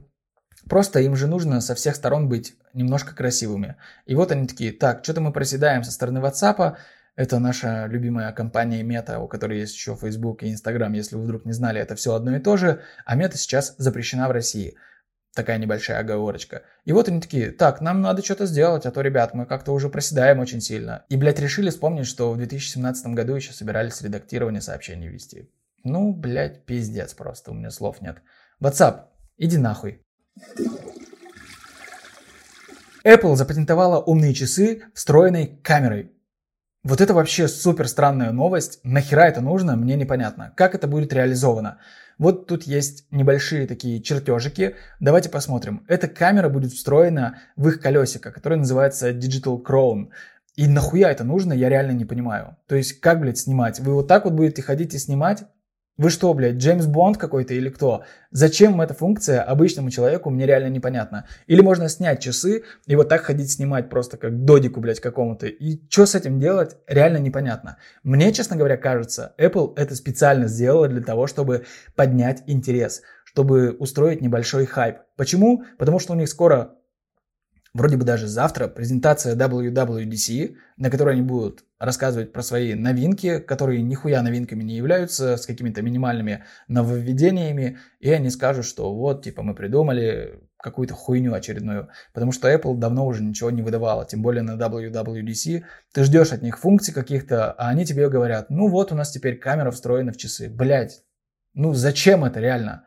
Просто 0.68 1.00
им 1.00 1.14
же 1.16 1.26
нужно 1.26 1.60
со 1.60 1.74
всех 1.74 1.94
сторон 1.94 2.28
быть 2.28 2.54
немножко 2.72 3.14
красивыми. 3.14 3.76
И 4.06 4.14
вот 4.14 4.32
они 4.32 4.46
такие, 4.46 4.72
так, 4.72 5.04
что-то 5.04 5.20
мы 5.20 5.32
проседаем 5.32 5.84
со 5.84 5.92
стороны 5.92 6.18
WhatsApp, 6.18 6.76
это 7.16 7.38
наша 7.38 7.86
любимая 7.86 8.32
компания 8.32 8.82
Мета, 8.82 9.20
у 9.20 9.28
которой 9.28 9.60
есть 9.60 9.74
еще 9.74 9.96
Facebook 9.96 10.42
и 10.42 10.50
Instagram. 10.50 10.94
Если 10.94 11.14
вы 11.16 11.22
вдруг 11.22 11.44
не 11.44 11.52
знали, 11.52 11.80
это 11.80 11.94
все 11.94 12.14
одно 12.14 12.36
и 12.36 12.40
то 12.40 12.56
же. 12.56 12.80
А 13.04 13.14
Мета 13.14 13.38
сейчас 13.38 13.74
запрещена 13.78 14.28
в 14.28 14.32
России. 14.32 14.76
Такая 15.34 15.58
небольшая 15.58 15.98
оговорочка. 15.98 16.62
И 16.84 16.92
вот 16.92 17.08
они 17.08 17.20
такие, 17.20 17.50
так, 17.50 17.80
нам 17.80 18.00
надо 18.00 18.24
что-то 18.24 18.46
сделать, 18.46 18.86
а 18.86 18.92
то, 18.92 19.00
ребят, 19.00 19.34
мы 19.34 19.46
как-то 19.46 19.72
уже 19.72 19.88
проседаем 19.88 20.38
очень 20.38 20.60
сильно. 20.60 21.04
И, 21.08 21.16
блядь, 21.16 21.40
решили 21.40 21.70
вспомнить, 21.70 22.06
что 22.06 22.32
в 22.32 22.36
2017 22.36 23.06
году 23.08 23.34
еще 23.34 23.52
собирались 23.52 24.00
редактирование 24.00 24.60
сообщений 24.60 25.08
вести. 25.08 25.50
Ну, 25.82 26.12
блядь, 26.12 26.64
пиздец 26.66 27.14
просто, 27.14 27.50
у 27.50 27.54
меня 27.54 27.70
слов 27.70 28.00
нет. 28.00 28.18
WhatsApp, 28.62 29.06
иди 29.36 29.58
нахуй. 29.58 30.00
Apple 33.04 33.34
запатентовала 33.34 33.98
умные 33.98 34.34
часы 34.34 34.84
встроенной 34.94 35.60
камерой. 35.62 36.12
Вот 36.84 37.00
это 37.00 37.12
вообще 37.12 37.48
супер 37.48 37.88
странная 37.88 38.30
новость. 38.30 38.80
Нахера 38.84 39.22
это 39.22 39.40
нужно, 39.40 39.74
мне 39.74 39.96
непонятно. 39.96 40.52
Как 40.56 40.74
это 40.74 40.86
будет 40.86 41.12
реализовано? 41.12 41.78
Вот 42.18 42.46
тут 42.46 42.64
есть 42.64 43.06
небольшие 43.10 43.66
такие 43.66 44.00
чертежики. 44.02 44.76
Давайте 45.00 45.28
посмотрим. 45.28 45.84
Эта 45.88 46.08
камера 46.08 46.48
будет 46.48 46.72
встроена 46.72 47.38
в 47.56 47.68
их 47.68 47.80
колесико, 47.80 48.30
которое 48.30 48.56
называется 48.56 49.10
Digital 49.10 49.62
Crown. 49.62 50.08
И 50.56 50.68
нахуя 50.68 51.10
это 51.10 51.24
нужно, 51.24 51.52
я 51.52 51.68
реально 51.68 51.92
не 51.92 52.04
понимаю. 52.04 52.56
То 52.68 52.76
есть, 52.76 53.00
как, 53.00 53.20
блядь, 53.20 53.38
снимать? 53.38 53.80
Вы 53.80 53.94
вот 53.94 54.06
так 54.06 54.24
вот 54.24 54.34
будете 54.34 54.62
ходить 54.62 54.94
и 54.94 54.98
снимать? 54.98 55.44
Вы 55.96 56.10
что, 56.10 56.34
блядь, 56.34 56.56
Джеймс 56.56 56.86
Бонд 56.86 57.18
какой-то 57.18 57.54
или 57.54 57.68
кто? 57.68 58.02
Зачем 58.32 58.80
эта 58.80 58.94
функция 58.94 59.42
обычному 59.42 59.90
человеку, 59.90 60.28
мне 60.28 60.44
реально 60.44 60.68
непонятно. 60.68 61.26
Или 61.46 61.60
можно 61.60 61.88
снять 61.88 62.20
часы 62.20 62.64
и 62.86 62.96
вот 62.96 63.08
так 63.08 63.22
ходить 63.22 63.52
снимать 63.52 63.88
просто 63.88 64.16
как 64.16 64.44
додику, 64.44 64.80
блядь, 64.80 64.98
какому-то. 64.98 65.46
И 65.46 65.80
что 65.88 66.04
с 66.06 66.16
этим 66.16 66.40
делать, 66.40 66.76
реально 66.88 67.18
непонятно. 67.18 67.76
Мне, 68.02 68.32
честно 68.32 68.56
говоря, 68.56 68.76
кажется, 68.76 69.34
Apple 69.38 69.74
это 69.76 69.94
специально 69.94 70.48
сделала 70.48 70.88
для 70.88 71.00
того, 71.00 71.28
чтобы 71.28 71.64
поднять 71.94 72.42
интерес, 72.46 73.02
чтобы 73.24 73.70
устроить 73.78 74.20
небольшой 74.20 74.66
хайп. 74.66 74.96
Почему? 75.16 75.62
Потому 75.78 76.00
что 76.00 76.14
у 76.14 76.16
них 76.16 76.28
скоро 76.28 76.74
вроде 77.74 77.96
бы 77.96 78.04
даже 78.04 78.28
завтра 78.28 78.68
презентация 78.68 79.34
WWDC, 79.34 80.54
на 80.76 80.90
которой 80.90 81.14
они 81.14 81.22
будут 81.22 81.64
рассказывать 81.78 82.32
про 82.32 82.42
свои 82.42 82.74
новинки, 82.74 83.40
которые 83.40 83.82
нихуя 83.82 84.22
новинками 84.22 84.62
не 84.62 84.76
являются, 84.76 85.36
с 85.36 85.44
какими-то 85.44 85.82
минимальными 85.82 86.44
нововведениями, 86.68 87.78
и 87.98 88.10
они 88.10 88.30
скажут, 88.30 88.64
что 88.64 88.94
вот, 88.94 89.24
типа, 89.24 89.42
мы 89.42 89.54
придумали 89.54 90.40
какую-то 90.56 90.94
хуйню 90.94 91.34
очередную, 91.34 91.90
потому 92.14 92.32
что 92.32 92.50
Apple 92.50 92.78
давно 92.78 93.06
уже 93.06 93.22
ничего 93.22 93.50
не 93.50 93.60
выдавала, 93.60 94.06
тем 94.06 94.22
более 94.22 94.42
на 94.42 94.52
WWDC. 94.52 95.62
Ты 95.92 96.04
ждешь 96.04 96.32
от 96.32 96.40
них 96.40 96.58
функций 96.58 96.94
каких-то, 96.94 97.52
а 97.52 97.68
они 97.68 97.84
тебе 97.84 98.08
говорят, 98.08 98.48
ну 98.48 98.68
вот 98.68 98.90
у 98.90 98.94
нас 98.94 99.10
теперь 99.10 99.38
камера 99.38 99.70
встроена 99.70 100.12
в 100.12 100.16
часы. 100.16 100.48
Блять, 100.48 101.02
ну 101.52 101.74
зачем 101.74 102.24
это 102.24 102.40
реально? 102.40 102.84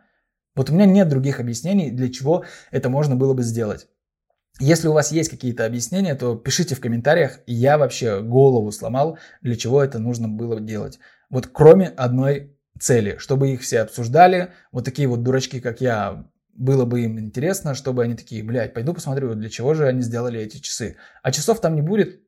Вот 0.55 0.71
у 0.71 0.73
меня 0.73 0.87
нет 0.87 1.07
других 1.07 1.39
объяснений, 1.39 1.91
для 1.91 2.11
чего 2.11 2.45
это 2.71 2.89
можно 2.89 3.15
было 3.15 3.35
бы 3.35 3.43
сделать. 3.43 3.87
Если 4.59 4.87
у 4.87 4.93
вас 4.93 5.11
есть 5.11 5.29
какие-то 5.29 5.65
объяснения, 5.65 6.15
то 6.15 6.35
пишите 6.35 6.73
в 6.73 6.79
комментариях. 6.79 7.39
Я 7.45 7.77
вообще 7.77 8.21
голову 8.21 8.71
сломал, 8.71 9.19
для 9.41 9.55
чего 9.55 9.83
это 9.83 9.99
нужно 9.99 10.27
было 10.27 10.59
делать. 10.59 10.99
Вот 11.29 11.47
кроме 11.47 11.89
одной 11.89 12.57
цели, 12.79 13.17
чтобы 13.19 13.51
их 13.51 13.61
все 13.61 13.81
обсуждали, 13.81 14.53
вот 14.71 14.85
такие 14.85 15.07
вот 15.07 15.21
дурачки, 15.21 15.59
как 15.59 15.81
я, 15.81 16.25
было 16.53 16.85
бы 16.85 17.01
им 17.01 17.19
интересно, 17.19 17.75
чтобы 17.75 18.03
они 18.03 18.15
такие, 18.15 18.43
блядь, 18.43 18.73
пойду 18.73 18.93
посмотрю, 18.93 19.35
для 19.35 19.49
чего 19.49 19.73
же 19.75 19.87
они 19.87 20.01
сделали 20.01 20.39
эти 20.39 20.57
часы. 20.57 20.97
А 21.21 21.31
часов 21.31 21.61
там 21.61 21.75
не 21.75 21.81
будет, 21.81 22.21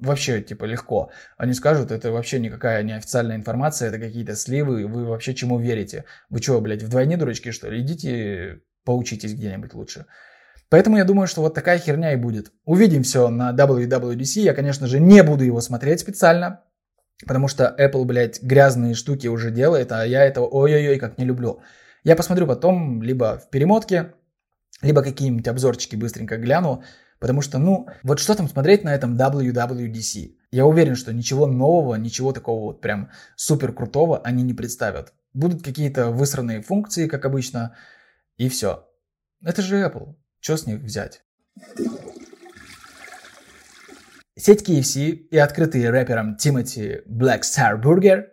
вообще, 0.00 0.42
типа, 0.42 0.64
легко. 0.64 1.10
Они 1.38 1.54
скажут, 1.54 1.90
это 1.90 2.10
вообще 2.12 2.40
никакая 2.40 2.82
не 2.82 2.92
официальная 2.92 3.36
информация, 3.36 3.88
это 3.88 3.98
какие-то 3.98 4.36
сливы, 4.36 4.86
вы 4.86 5.06
вообще 5.06 5.34
чему 5.34 5.58
верите? 5.58 6.04
Вы 6.28 6.42
что, 6.42 6.60
блядь, 6.60 6.82
вдвойне 6.82 7.16
дурачки, 7.16 7.52
что 7.52 7.70
ли? 7.70 7.80
Идите 7.80 8.60
поучитесь 8.84 9.34
где-нибудь 9.34 9.74
лучше. 9.74 10.06
Поэтому 10.70 10.96
я 10.96 11.04
думаю, 11.04 11.26
что 11.26 11.42
вот 11.42 11.52
такая 11.52 11.78
херня 11.78 12.12
и 12.12 12.16
будет. 12.16 12.52
Увидим 12.64 13.02
все 13.02 13.28
на 13.28 13.52
WWDC. 13.52 14.40
Я, 14.40 14.54
конечно 14.54 14.86
же, 14.86 15.00
не 15.00 15.22
буду 15.22 15.44
его 15.44 15.60
смотреть 15.60 16.00
специально, 16.00 16.60
потому 17.26 17.48
что 17.48 17.74
Apple, 17.76 18.04
блядь, 18.04 18.40
грязные 18.40 18.94
штуки 18.94 19.26
уже 19.26 19.50
делает, 19.50 19.90
а 19.90 20.06
я 20.06 20.24
этого 20.24 20.46
ой-ой-ой 20.46 20.98
как 20.98 21.18
не 21.18 21.24
люблю. 21.24 21.60
Я 22.04 22.16
посмотрю 22.16 22.46
потом 22.46 23.02
либо 23.02 23.38
в 23.38 23.50
перемотке, 23.50 24.14
либо 24.80 25.02
какие-нибудь 25.02 25.48
обзорчики 25.48 25.96
быстренько 25.96 26.38
гляну, 26.38 26.84
потому 27.18 27.42
что, 27.42 27.58
ну, 27.58 27.86
вот 28.04 28.20
что 28.20 28.36
там 28.36 28.48
смотреть 28.48 28.84
на 28.84 28.94
этом 28.94 29.16
WWDC? 29.16 30.36
Я 30.52 30.66
уверен, 30.66 30.94
что 30.94 31.12
ничего 31.12 31.46
нового, 31.46 31.96
ничего 31.96 32.32
такого 32.32 32.60
вот 32.60 32.80
прям 32.80 33.10
супер 33.34 33.72
крутого 33.72 34.20
они 34.24 34.44
не 34.44 34.54
представят. 34.54 35.12
Будут 35.34 35.64
какие-то 35.64 36.10
высранные 36.10 36.62
функции, 36.62 37.08
как 37.08 37.24
обычно, 37.24 37.76
и 38.36 38.48
все. 38.48 38.88
Это 39.44 39.62
же 39.62 39.76
Apple. 39.76 40.14
Что 40.40 40.56
с 40.56 40.66
них 40.66 40.80
взять? 40.80 41.22
Сеть 44.36 44.66
KFC 44.66 45.10
и 45.10 45.36
открытые 45.36 45.90
рэпером 45.90 46.36
Тимати 46.36 47.02
Black 47.06 47.42
Star 47.42 47.80
Burger, 47.80 48.28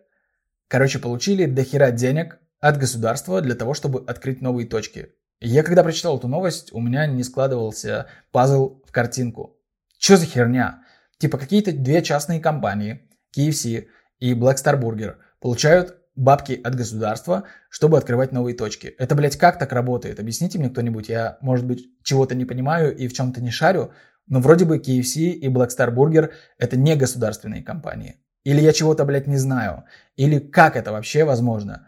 короче, 0.69 0.99
получили 0.99 1.45
дохера 1.45 1.91
денег 1.91 2.39
от 2.61 2.77
государства 2.77 3.41
для 3.41 3.55
того, 3.55 3.73
чтобы 3.73 4.03
открыть 4.07 4.41
новые 4.41 4.67
точки. 4.67 5.09
Я 5.41 5.63
когда 5.63 5.83
прочитал 5.83 6.17
эту 6.17 6.29
новость, 6.29 6.71
у 6.71 6.79
меня 6.79 7.05
не 7.07 7.23
складывался 7.23 8.07
пазл 8.31 8.81
в 8.85 8.91
картинку. 8.91 9.57
Что 9.99 10.15
за 10.15 10.25
херня? 10.25 10.83
Типа 11.17 11.37
какие-то 11.37 11.73
две 11.73 12.01
частные 12.01 12.39
компании, 12.39 13.09
KFC 13.37 13.87
и 14.19 14.33
Black 14.33 14.55
Star 14.55 14.79
Burger, 14.81 15.17
получают 15.41 15.97
бабки 16.17 16.59
от 16.63 16.75
государства, 16.75 17.43
чтобы 17.69 17.97
открывать 17.97 18.31
новые 18.31 18.55
точки. 18.55 18.87
Это, 18.87 19.15
блядь, 19.15 19.37
как 19.37 19.59
так 19.59 19.71
работает? 19.71 20.19
Объясните 20.19 20.59
мне 20.59 20.69
кто-нибудь. 20.69 21.09
Я, 21.09 21.37
может 21.41 21.65
быть, 21.65 21.85
чего-то 22.03 22.35
не 22.35 22.45
понимаю 22.45 22.95
и 22.95 23.07
в 23.07 23.13
чем-то 23.13 23.41
не 23.41 23.51
шарю, 23.51 23.91
но 24.27 24.41
вроде 24.41 24.65
бы 24.65 24.77
KFC 24.79 25.29
и 25.29 25.47
Black 25.47 25.69
Star 25.69 25.93
Burger 25.93 26.31
это 26.57 26.75
не 26.75 26.95
государственные 26.95 27.63
компании. 27.63 28.15
Или 28.43 28.61
я 28.61 28.73
чего-то, 28.73 29.05
блядь, 29.05 29.27
не 29.27 29.37
знаю. 29.37 29.83
Или 30.15 30.39
как 30.39 30.75
это 30.75 30.91
вообще 30.91 31.23
возможно? 31.23 31.87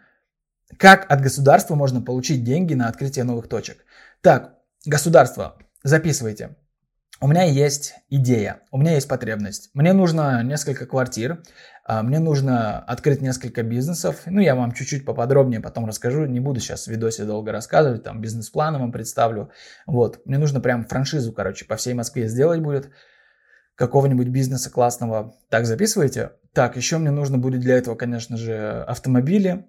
Как 0.78 1.12
от 1.12 1.22
государства 1.22 1.76
можно 1.76 2.02
получить 2.02 2.44
деньги 2.44 2.76
на 2.76 2.88
открытие 2.88 3.26
новых 3.26 3.50
точек? 3.50 3.86
Так, 4.22 4.56
государство, 4.86 5.58
записывайте. 5.84 6.56
У 7.22 7.28
меня 7.28 7.44
есть 7.44 7.96
идея, 8.10 8.62
у 8.72 8.78
меня 8.78 8.94
есть 8.94 9.10
потребность. 9.10 9.72
Мне 9.74 9.92
нужно 9.92 10.42
несколько 10.42 10.86
квартир, 10.86 11.44
а, 11.84 12.02
мне 12.02 12.18
нужно 12.20 12.80
открыть 12.80 13.22
несколько 13.22 13.62
бизнесов. 13.62 14.22
Ну, 14.26 14.40
я 14.40 14.56
вам 14.56 14.72
чуть-чуть 14.72 15.04
поподробнее 15.04 15.60
потом 15.60 15.86
расскажу. 15.86 16.26
Не 16.26 16.40
буду 16.40 16.62
сейчас 16.62 16.86
в 16.86 16.88
видосе 16.88 17.26
долго 17.26 17.52
рассказывать, 17.52 18.04
там 18.04 18.22
бизнес-планы 18.22 18.80
вам 18.80 18.94
представлю. 18.94 19.52
Вот, 19.86 20.22
мне 20.26 20.38
нужно 20.38 20.62
прям 20.62 20.86
франшизу, 20.86 21.34
короче, 21.34 21.66
по 21.66 21.76
всей 21.76 21.94
Москве 21.94 22.30
сделать 22.30 22.62
будет 22.62 22.90
какого-нибудь 23.76 24.30
бизнеса 24.30 24.70
классного. 24.70 25.36
Так, 25.50 25.66
записывайте. 25.66 26.32
Так, 26.54 26.78
еще 26.78 27.00
мне 27.00 27.12
нужно 27.12 27.38
будет 27.38 27.60
для 27.60 27.78
этого, 27.78 27.96
конечно 27.96 28.38
же, 28.38 28.86
автомобили 28.88 29.66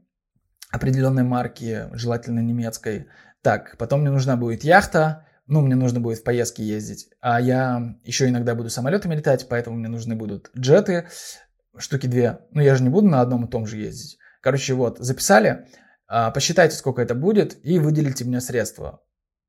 определенной 0.70 1.24
марки, 1.24 1.88
желательно 1.92 2.38
немецкой. 2.38 3.06
Так, 3.42 3.76
потом 3.76 4.02
мне 4.02 4.10
нужна 4.10 4.36
будет 4.36 4.62
яхта, 4.62 5.26
ну, 5.50 5.62
мне 5.62 5.74
нужно 5.74 5.98
будет 5.98 6.18
в 6.18 6.22
поездки 6.22 6.62
ездить. 6.62 7.08
А 7.20 7.40
я 7.40 7.96
еще 8.04 8.28
иногда 8.28 8.54
буду 8.54 8.70
самолетами 8.70 9.16
летать, 9.16 9.48
поэтому 9.48 9.76
мне 9.76 9.88
нужны 9.88 10.14
будут 10.14 10.48
джеты, 10.56 11.08
штуки 11.76 12.06
две. 12.06 12.38
Ну, 12.52 12.62
я 12.62 12.76
же 12.76 12.84
не 12.84 12.88
буду 12.88 13.08
на 13.08 13.20
одном 13.20 13.44
и 13.44 13.50
том 13.50 13.66
же 13.66 13.76
ездить. 13.76 14.16
Короче, 14.42 14.74
вот, 14.74 14.98
записали, 15.00 15.66
а, 16.06 16.30
посчитайте, 16.30 16.76
сколько 16.76 17.02
это 17.02 17.16
будет, 17.16 17.58
и 17.64 17.80
выделите 17.80 18.24
мне 18.24 18.40
средства. 18.40 19.02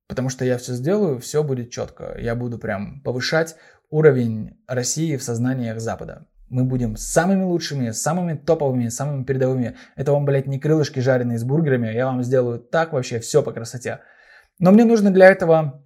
Потому 0.07 0.29
что 0.29 0.43
я 0.43 0.57
все 0.57 0.73
сделаю, 0.73 1.19
все 1.19 1.43
будет 1.43 1.69
четко. 1.69 2.17
Я 2.19 2.33
буду 2.33 2.57
прям 2.57 3.01
повышать 3.01 3.55
уровень 3.91 4.57
России 4.67 5.15
в 5.17 5.23
сознаниях 5.23 5.79
Запада. 5.79 6.25
Мы 6.49 6.63
будем 6.65 6.97
самыми 6.97 7.43
лучшими, 7.43 7.91
самыми 7.91 8.33
топовыми, 8.33 8.87
самыми 8.87 9.23
передовыми. 9.23 9.77
Это 9.95 10.13
вам, 10.13 10.25
блядь, 10.25 10.47
не 10.47 10.59
крылышки 10.59 10.99
жареные 10.99 11.37
с 11.37 11.43
бургерами. 11.43 11.93
Я 11.93 12.07
вам 12.07 12.23
сделаю 12.23 12.59
так 12.59 12.91
вообще 12.91 13.19
все 13.19 13.43
по 13.43 13.53
красоте. 13.53 13.99
Но 14.57 14.71
мне 14.71 14.83
нужно 14.83 15.11
для 15.11 15.27
этого 15.27 15.83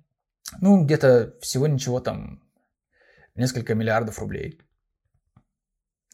ну, 0.61 0.83
где-то 0.83 1.33
всего 1.41 1.67
ничего 1.67 1.99
там, 1.99 2.41
несколько 3.35 3.75
миллиардов 3.75 4.19
рублей. 4.19 4.59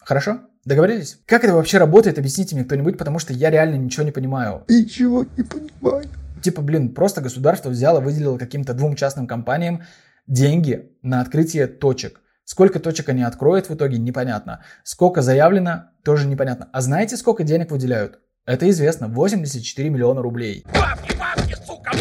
Хорошо? 0.04 0.42
Договорились? 0.66 1.20
Как 1.26 1.44
это 1.44 1.54
вообще 1.54 1.78
работает, 1.78 2.20
объясните 2.20 2.56
мне 2.56 2.66
кто-нибудь, 2.66 2.98
потому 2.98 3.20
что 3.20 3.34
я 3.34 3.50
реально 3.50 3.76
ничего 3.76 4.04
не 4.04 4.12
понимаю. 4.12 4.64
Ничего 4.68 5.26
не 5.38 5.44
понимаю. 5.44 6.06
Типа, 6.42 6.62
блин, 6.62 6.94
просто 6.94 7.22
государство 7.22 7.70
взяло, 7.70 8.00
выделило 8.00 8.38
каким-то 8.38 8.74
двум 8.74 8.96
частным 8.96 9.28
компаниям 9.28 9.84
деньги 10.28 10.92
на 11.02 11.22
открытие 11.22 11.68
точек. 11.68 12.22
Сколько 12.44 12.80
точек 12.80 13.10
они 13.10 13.24
откроют 13.24 13.70
в 13.70 13.76
итоге, 13.76 13.98
непонятно. 13.98 14.64
Сколько 14.84 15.22
заявлено, 15.22 15.92
тоже 16.04 16.28
непонятно. 16.28 16.70
А 16.74 16.82
знаете, 16.82 17.18
сколько 17.18 17.44
денег 17.44 17.72
выделяют? 17.72 18.20
Это 18.46 18.70
известно, 18.70 19.08
84 19.08 19.90
миллиона 19.90 20.22
рублей. 20.22 20.66
Бабки, 20.74 21.16
бабки, 21.18 21.56
сука, 21.66 21.92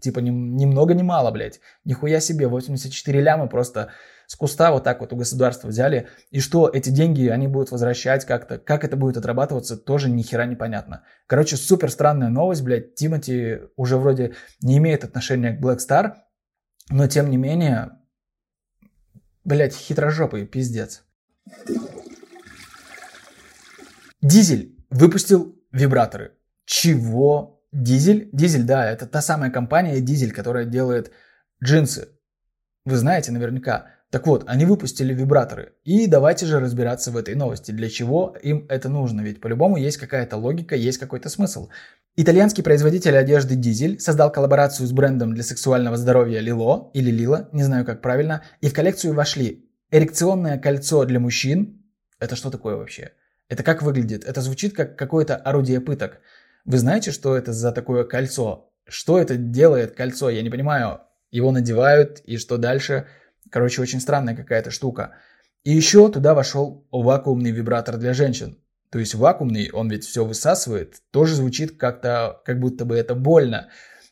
Типа 0.00 0.20
ни, 0.20 0.30
ни 0.30 0.66
много 0.66 0.94
ни 0.94 1.02
мало, 1.02 1.30
блядь. 1.30 1.60
Нихуя 1.84 2.20
себе, 2.20 2.48
84 2.48 3.20
ляма 3.20 3.46
просто 3.46 3.92
с 4.26 4.34
куста 4.34 4.72
вот 4.72 4.84
так 4.84 5.00
вот 5.00 5.12
у 5.12 5.16
государства 5.16 5.68
взяли. 5.68 6.08
И 6.30 6.40
что 6.40 6.68
эти 6.68 6.90
деньги 6.90 7.28
они 7.28 7.48
будут 7.48 7.70
возвращать 7.70 8.24
как-то, 8.24 8.58
как 8.58 8.84
это 8.84 8.96
будет 8.96 9.16
отрабатываться, 9.16 9.76
тоже 9.76 10.08
ни 10.10 10.22
хера 10.22 10.46
непонятно. 10.46 11.04
Короче, 11.26 11.56
супер 11.56 11.90
странная 11.90 12.28
новость, 12.28 12.62
блядь. 12.62 12.94
Тимати 12.94 13.60
уже 13.76 13.96
вроде 13.96 14.34
не 14.60 14.78
имеет 14.78 15.04
отношения 15.04 15.52
к 15.52 15.62
Black 15.62 15.78
Star, 15.78 16.14
но 16.90 17.06
тем 17.06 17.30
не 17.30 17.36
менее, 17.36 17.92
блядь, 19.44 19.74
хитрожопый 19.74 20.46
пиздец. 20.46 21.04
Дизель 24.20 24.76
выпустил 24.90 25.56
вибраторы. 25.70 26.32
Чего? 26.64 27.55
Дизель? 27.72 28.28
Дизель, 28.32 28.64
да, 28.64 28.90
это 28.90 29.06
та 29.06 29.20
самая 29.20 29.50
компания 29.50 30.00
Дизель, 30.00 30.32
которая 30.32 30.64
делает 30.64 31.12
джинсы. 31.62 32.08
Вы 32.84 32.96
знаете 32.96 33.32
наверняка. 33.32 33.86
Так 34.10 34.26
вот, 34.26 34.44
они 34.46 34.64
выпустили 34.64 35.12
вибраторы. 35.12 35.72
И 35.84 36.06
давайте 36.06 36.46
же 36.46 36.60
разбираться 36.60 37.10
в 37.10 37.16
этой 37.16 37.34
новости. 37.34 37.72
Для 37.72 37.90
чего 37.90 38.36
им 38.42 38.64
это 38.68 38.88
нужно? 38.88 39.20
Ведь 39.20 39.40
по-любому 39.40 39.76
есть 39.76 39.96
какая-то 39.96 40.36
логика, 40.36 40.76
есть 40.76 40.98
какой-то 40.98 41.28
смысл. 41.28 41.68
Итальянский 42.14 42.62
производитель 42.62 43.16
одежды 43.16 43.56
Дизель 43.56 43.98
создал 44.00 44.30
коллаборацию 44.30 44.86
с 44.86 44.92
брендом 44.92 45.34
для 45.34 45.42
сексуального 45.42 45.96
здоровья 45.96 46.40
Лило 46.40 46.90
или 46.94 47.10
Лила, 47.10 47.48
не 47.52 47.62
знаю 47.64 47.84
как 47.84 48.00
правильно, 48.00 48.42
и 48.60 48.68
в 48.68 48.72
коллекцию 48.72 49.12
вошли 49.12 49.68
эрекционное 49.90 50.58
кольцо 50.58 51.04
для 51.04 51.20
мужчин. 51.20 51.84
Это 52.18 52.36
что 52.36 52.50
такое 52.50 52.76
вообще? 52.76 53.10
Это 53.48 53.62
как 53.62 53.82
выглядит? 53.82 54.24
Это 54.24 54.40
звучит 54.40 54.74
как 54.74 54.96
какое-то 54.96 55.36
орудие 55.36 55.80
пыток. 55.80 56.20
Вы 56.66 56.78
знаете, 56.78 57.12
что 57.12 57.36
это 57.36 57.52
за 57.52 57.70
такое 57.70 58.02
кольцо? 58.02 58.72
Что 58.88 59.20
это 59.20 59.36
делает 59.36 59.94
кольцо? 59.94 60.30
Я 60.30 60.42
не 60.42 60.50
понимаю. 60.50 61.00
Его 61.30 61.52
надевают, 61.52 62.18
и 62.24 62.38
что 62.38 62.56
дальше? 62.56 63.06
Короче, 63.50 63.80
очень 63.80 64.00
странная 64.00 64.34
какая-то 64.34 64.72
штука. 64.72 65.14
И 65.62 65.72
еще 65.72 66.10
туда 66.10 66.34
вошел 66.34 66.84
вакуумный 66.90 67.52
вибратор 67.52 67.98
для 67.98 68.14
женщин. 68.14 68.58
То 68.90 68.98
есть 68.98 69.14
вакуумный, 69.14 69.70
он 69.70 69.88
ведь 69.88 70.04
все 70.04 70.24
высасывает, 70.24 71.02
тоже 71.12 71.36
звучит 71.36 71.78
как-то, 71.78 72.42
как 72.44 72.58
будто 72.58 72.84
бы 72.84 72.96
это 72.96 73.14
больно. 73.14 73.68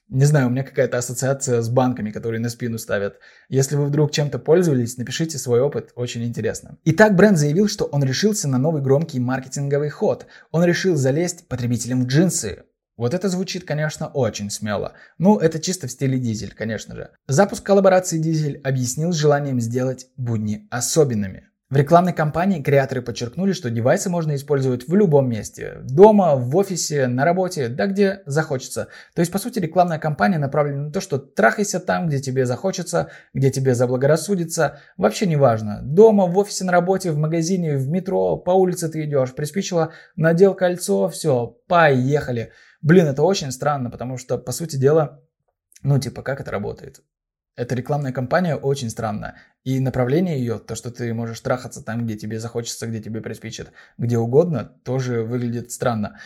Не 0.09 0.27
знаю, 0.27 0.49
у 0.49 0.51
меня 0.51 0.63
какая-то 0.63 0.99
ассоциация 0.99 1.63
с 1.63 1.69
банками, 1.71 2.11
которые 2.11 2.41
на 2.41 2.51
спину 2.51 2.79
ставят. 2.79 3.19
Если 3.49 3.77
вы 3.77 3.87
вдруг 3.87 4.13
чем-то 4.13 4.39
пользовались, 4.39 4.99
напишите 4.99 5.39
свой 5.39 5.61
опыт, 5.61 5.93
очень 5.97 6.25
интересно. 6.25 6.79
Итак, 6.85 7.17
бренд 7.17 7.39
заявил, 7.39 7.69
что 7.69 7.87
он 7.87 8.05
решился 8.05 8.47
на 8.47 8.59
новый 8.59 8.83
громкий 8.83 9.19
маркетинговый 9.19 9.89
ход. 9.89 10.27
Он 10.51 10.63
решил 10.63 10.97
залезть 10.97 11.49
потребителям 11.49 12.05
в 12.05 12.07
джинсы. 12.07 12.65
Вот 12.97 13.13
это 13.13 13.29
звучит, 13.29 13.65
конечно, 13.65 14.07
очень 14.09 14.51
смело. 14.51 14.93
Ну, 15.19 15.39
это 15.39 15.59
чисто 15.59 15.89
в 15.89 15.91
стиле 15.91 16.19
дизель, 16.19 16.55
конечно 16.55 16.95
же. 16.95 17.11
Запуск 17.27 17.65
коллаборации 17.65 18.19
дизель 18.19 18.61
объяснил 18.63 19.13
желанием 19.13 19.61
сделать 19.61 20.07
будни 20.17 20.69
особенными. 20.71 21.49
В 21.75 21.77
рекламной 21.77 22.13
кампании 22.13 22.63
креаторы 22.63 23.03
подчеркнули, 23.03 23.53
что 23.53 23.69
девайсы 23.69 24.09
можно 24.09 24.37
использовать 24.37 24.87
в 24.87 24.95
любом 24.95 25.29
месте. 25.29 25.79
Дома, 25.83 26.37
в 26.37 26.57
офисе, 26.57 27.09
на 27.09 27.25
работе, 27.25 27.67
да 27.67 27.89
где 27.89 28.23
захочется. 28.27 28.87
То 29.13 29.19
есть, 29.19 29.33
по 29.33 29.41
сути, 29.41 29.59
рекламная 29.59 29.99
кампания 29.99 30.39
направлена 30.39 30.85
на 30.85 30.93
то, 30.93 31.01
что 31.01 31.19
трахайся 31.19 31.81
там, 31.81 32.07
где 32.07 32.21
тебе 32.21 32.47
захочется, 32.47 33.11
где 33.33 33.51
тебе 33.51 33.75
заблагорассудится. 33.75 34.79
Вообще 34.97 35.27
не 35.27 35.35
важно. 35.35 35.81
Дома, 35.83 36.27
в 36.27 36.39
офисе, 36.39 36.63
на 36.63 36.71
работе, 36.71 37.11
в 37.11 37.19
магазине, 37.19 37.77
в 37.77 37.89
метро, 37.89 38.37
по 38.37 38.53
улице 38.53 38.89
ты 38.89 39.03
идешь, 39.03 39.35
приспичило, 39.35 39.91
надел 40.15 40.55
кольцо, 40.55 41.09
все, 41.09 41.59
поехали. 41.67 42.53
Блин, 42.83 43.09
это 43.09 43.25
очень 43.25 43.51
странно, 43.51 43.91
потому 43.91 44.17
что, 44.17 44.39
по 44.39 44.53
сути 44.53 44.77
дела, 44.77 45.25
ну, 45.83 45.99
типа, 45.99 46.23
как 46.23 46.41
это 46.41 46.53
работает? 46.53 47.03
Эта 47.57 47.75
рекламная 47.75 48.13
кампания 48.13 48.57
очень 48.57 48.91
странна. 48.91 49.37
И 49.63 49.79
направление 49.79 50.39
ее, 50.39 50.59
то, 50.59 50.75
что 50.75 50.91
ты 50.91 51.15
можешь 51.15 51.41
трахаться 51.41 51.83
там, 51.83 52.05
где 52.05 52.17
тебе 52.17 52.41
захочется, 52.41 52.87
где 52.87 53.01
тебе 53.01 53.21
приспичит, 53.21 53.73
где 53.97 54.19
угодно, 54.19 54.65
тоже 54.85 55.23
выглядит 55.23 55.71
странно. 55.71 56.19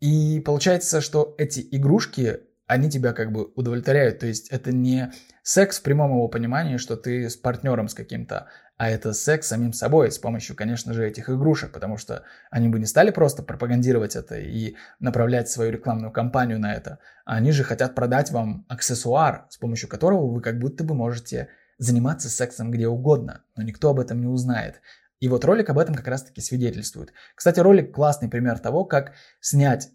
И 0.00 0.40
получается, 0.40 1.00
что 1.00 1.34
эти 1.36 1.66
игрушки, 1.70 2.40
они 2.66 2.90
тебя 2.90 3.12
как 3.12 3.32
бы 3.32 3.52
удовлетворяют. 3.56 4.20
То 4.20 4.26
есть 4.26 4.48
это 4.50 4.72
не 4.72 5.12
секс 5.42 5.80
в 5.80 5.82
прямом 5.82 6.12
его 6.12 6.28
понимании, 6.28 6.76
что 6.76 6.96
ты 6.96 7.28
с 7.28 7.36
партнером 7.36 7.88
с 7.88 7.94
каким-то, 7.94 8.48
а 8.82 8.88
это 8.88 9.12
секс 9.12 9.46
самим 9.46 9.72
собой 9.72 10.10
с 10.10 10.18
помощью, 10.18 10.56
конечно 10.56 10.92
же, 10.92 11.06
этих 11.06 11.30
игрушек, 11.30 11.70
потому 11.70 11.96
что 11.96 12.24
они 12.50 12.68
бы 12.68 12.80
не 12.80 12.86
стали 12.86 13.12
просто 13.12 13.44
пропагандировать 13.44 14.16
это 14.16 14.40
и 14.40 14.74
направлять 14.98 15.48
свою 15.48 15.70
рекламную 15.70 16.10
кампанию 16.10 16.58
на 16.58 16.74
это. 16.74 16.98
Они 17.24 17.52
же 17.52 17.62
хотят 17.62 17.94
продать 17.94 18.32
вам 18.32 18.66
аксессуар, 18.68 19.46
с 19.50 19.56
помощью 19.56 19.88
которого 19.88 20.26
вы 20.26 20.40
как 20.40 20.58
будто 20.58 20.82
бы 20.82 20.96
можете 20.96 21.48
заниматься 21.78 22.28
сексом 22.28 22.72
где 22.72 22.88
угодно, 22.88 23.44
но 23.54 23.62
никто 23.62 23.88
об 23.88 24.00
этом 24.00 24.20
не 24.20 24.26
узнает. 24.26 24.80
И 25.20 25.28
вот 25.28 25.44
ролик 25.44 25.70
об 25.70 25.78
этом 25.78 25.94
как 25.94 26.08
раз-таки 26.08 26.40
свидетельствует. 26.40 27.12
Кстати, 27.36 27.60
ролик 27.60 27.94
классный 27.94 28.28
пример 28.28 28.58
того, 28.58 28.84
как 28.84 29.12
снять 29.38 29.90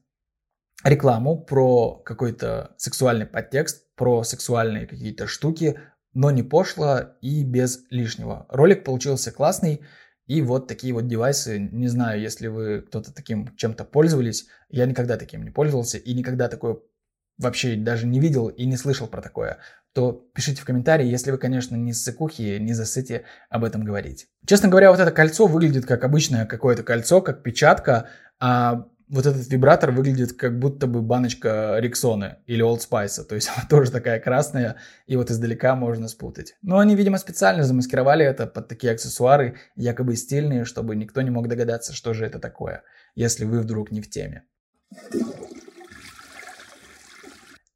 рекламу 0.86 1.44
про 1.44 1.96
какой-то 2.06 2.74
сексуальный 2.78 3.26
подтекст, 3.26 3.94
про 3.98 4.24
сексуальные 4.24 4.88
какие-то 4.88 5.28
штуки 5.28 5.78
но 6.18 6.32
не 6.32 6.42
пошло 6.42 7.12
и 7.22 7.44
без 7.44 7.84
лишнего. 7.92 8.48
Ролик 8.50 8.84
получился 8.84 9.32
классный, 9.32 9.82
и 10.26 10.42
вот 10.42 10.68
такие 10.68 10.92
вот 10.92 11.08
девайсы, 11.08 11.60
не 11.60 11.88
знаю, 11.88 12.20
если 12.20 12.48
вы 12.48 12.82
кто-то 12.82 13.14
таким 13.14 13.56
чем-то 13.56 13.86
пользовались, 13.86 14.48
я 14.68 14.88
никогда 14.88 15.18
таким 15.18 15.44
не 15.44 15.52
пользовался 15.52 16.00
и 16.00 16.16
никогда 16.16 16.48
такое 16.48 16.80
вообще 17.38 17.76
даже 17.76 18.08
не 18.08 18.20
видел 18.20 18.48
и 18.48 18.66
не 18.66 18.78
слышал 18.78 19.06
про 19.06 19.22
такое, 19.22 19.60
то 19.94 20.12
пишите 20.34 20.60
в 20.60 20.66
комментарии, 20.66 21.06
если 21.06 21.30
вы, 21.30 21.38
конечно, 21.38 21.76
не 21.76 21.94
ссыкухи, 21.94 22.58
не 22.58 22.74
засыте 22.74 23.26
об 23.52 23.64
этом 23.64 23.84
говорить. 23.84 24.28
Честно 24.48 24.70
говоря, 24.70 24.90
вот 24.90 25.00
это 25.00 25.12
кольцо 25.12 25.46
выглядит 25.46 25.86
как 25.86 26.04
обычное 26.04 26.48
какое-то 26.48 26.82
кольцо, 26.82 27.22
как 27.22 27.44
печатка, 27.44 28.10
а 28.40 28.88
вот 29.10 29.26
этот 29.26 29.48
вибратор 29.48 29.92
выглядит 29.92 30.34
как 30.34 30.60
будто 30.60 30.88
бы 30.88 31.02
баночка 31.02 31.78
Риксоны 31.80 32.38
или 32.46 32.64
Old 32.64 32.80
Spice, 32.80 33.24
то 33.24 33.36
есть 33.36 33.50
она 33.56 33.66
тоже 33.70 33.92
такая 33.92 34.20
красная, 34.20 34.78
и 35.06 35.16
вот 35.16 35.32
издалека 35.32 35.76
можно 35.76 36.08
спутать. 36.08 36.56
Но 36.62 36.80
они, 36.80 36.96
видимо, 36.96 37.18
специально 37.18 37.64
замаскировали 37.64 38.26
это 38.26 38.48
под 38.48 38.68
такие 38.68 38.94
аксессуары, 38.94 39.58
якобы 39.76 40.16
стильные, 40.16 40.66
чтобы 40.66 40.96
никто 40.96 41.22
не 41.22 41.30
мог 41.30 41.48
догадаться, 41.48 41.94
что 41.94 42.14
же 42.14 42.26
это 42.26 42.40
такое, 42.40 42.84
если 43.16 43.46
вы 43.46 43.60
вдруг 43.60 43.92
не 43.92 44.02
в 44.02 44.10
теме. 44.10 44.44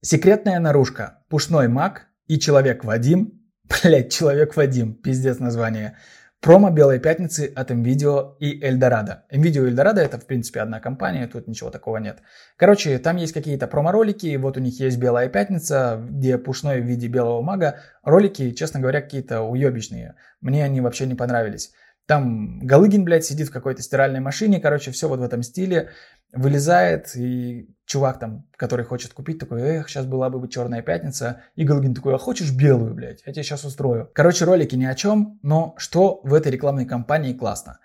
Секретная 0.01 0.59
наружка, 0.59 1.23
пушной 1.29 1.67
маг 1.67 2.07
и 2.27 2.39
человек 2.39 2.83
Вадим, 2.83 3.39
блять, 3.83 4.11
человек 4.11 4.55
Вадим, 4.55 4.95
пиздец 4.95 5.39
название– 5.39 5.97
Промо 6.41 6.71
Белой 6.71 6.97
Пятницы 6.97 7.54
от 7.56 7.69
NVIDIA 7.69 8.36
и 8.39 8.60
Eldorado. 8.67 9.19
NVIDIA 9.32 9.67
и 9.67 9.71
Eldorado 9.71 9.99
это 9.99 10.17
в 10.17 10.25
принципе 10.25 10.62
одна 10.62 10.80
компания, 10.80 11.27
тут 11.27 11.47
ничего 11.47 11.69
такого 11.69 11.97
нет. 11.97 12.17
Короче, 12.58 12.97
там 12.97 13.17
есть 13.17 13.32
какие-то 13.32 13.67
промо-ролики, 13.67 14.36
вот 14.38 14.58
у 14.58 14.60
них 14.60 14.80
есть 14.80 14.97
Белая 14.97 15.30
Пятница, 15.30 16.04
где 16.10 16.39
пушной 16.39 16.82
в 16.82 16.86
виде 16.86 17.08
белого 17.08 17.43
мага. 17.43 17.75
Ролики, 18.01 18.49
честно 18.54 18.80
говоря, 18.80 19.01
какие-то 19.01 19.41
уебищные. 19.41 20.15
Мне 20.41 20.65
они 20.65 20.82
вообще 20.82 21.06
не 21.06 21.13
понравились. 21.13 21.73
Там 22.08 22.58
Галыгин, 22.65 23.06
блядь, 23.06 23.23
сидит 23.23 23.49
в 23.49 23.54
какой-то 23.54 23.84
стиральной 23.84 24.19
машине, 24.19 24.60
короче, 24.60 24.89
все 24.89 25.08
вот 25.08 25.19
в 25.19 25.23
этом 25.23 25.43
стиле 25.43 25.91
вылезает, 26.33 27.15
и 27.15 27.75
чувак 27.85 28.19
там, 28.19 28.47
который 28.55 28.85
хочет 28.85 29.13
купить, 29.13 29.39
такой, 29.39 29.61
эх, 29.61 29.89
сейчас 29.89 30.05
была 30.05 30.29
бы 30.29 30.47
черная 30.47 30.81
пятница, 30.81 31.41
и 31.55 31.63
Галгин 31.63 31.93
такой, 31.93 32.15
а 32.15 32.17
хочешь 32.17 32.51
белую, 32.51 32.93
блядь, 32.93 33.21
я 33.25 33.33
тебе 33.33 33.43
сейчас 33.43 33.65
устрою. 33.65 34.09
Короче, 34.13 34.45
ролики 34.45 34.75
ни 34.75 34.85
о 34.85 34.95
чем, 34.95 35.39
но 35.43 35.75
что 35.77 36.21
в 36.23 36.33
этой 36.33 36.51
рекламной 36.51 36.85
кампании 36.85 37.33
классно? 37.33 37.79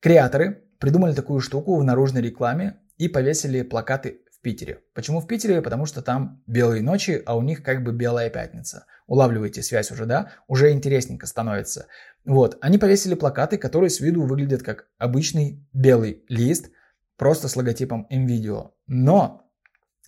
Креаторы 0.00 0.62
придумали 0.78 1.14
такую 1.14 1.40
штуку 1.40 1.76
в 1.76 1.84
наружной 1.84 2.22
рекламе 2.22 2.78
и 2.98 3.08
повесили 3.08 3.62
плакаты 3.62 4.20
в 4.30 4.40
Питере. 4.42 4.80
Почему 4.94 5.20
в 5.20 5.26
Питере? 5.26 5.62
Потому 5.62 5.86
что 5.86 6.02
там 6.02 6.42
белые 6.46 6.82
ночи, 6.82 7.22
а 7.24 7.36
у 7.36 7.42
них 7.42 7.62
как 7.62 7.82
бы 7.82 7.92
белая 7.92 8.30
пятница. 8.30 8.84
Улавливаете 9.06 9.62
связь 9.62 9.90
уже, 9.90 10.04
да? 10.04 10.32
Уже 10.48 10.72
интересненько 10.72 11.26
становится. 11.26 11.86
Вот, 12.24 12.58
они 12.60 12.76
повесили 12.76 13.14
плакаты, 13.14 13.56
которые 13.56 13.88
с 13.88 14.00
виду 14.00 14.22
выглядят 14.22 14.62
как 14.62 14.88
обычный 14.98 15.64
белый 15.72 16.24
лист, 16.28 16.70
просто 17.16 17.48
с 17.48 17.56
логотипом 17.56 18.06
NVIDIA. 18.10 18.70
Но, 18.86 19.50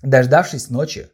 дождавшись 0.02 0.70
ночи, 0.70 1.10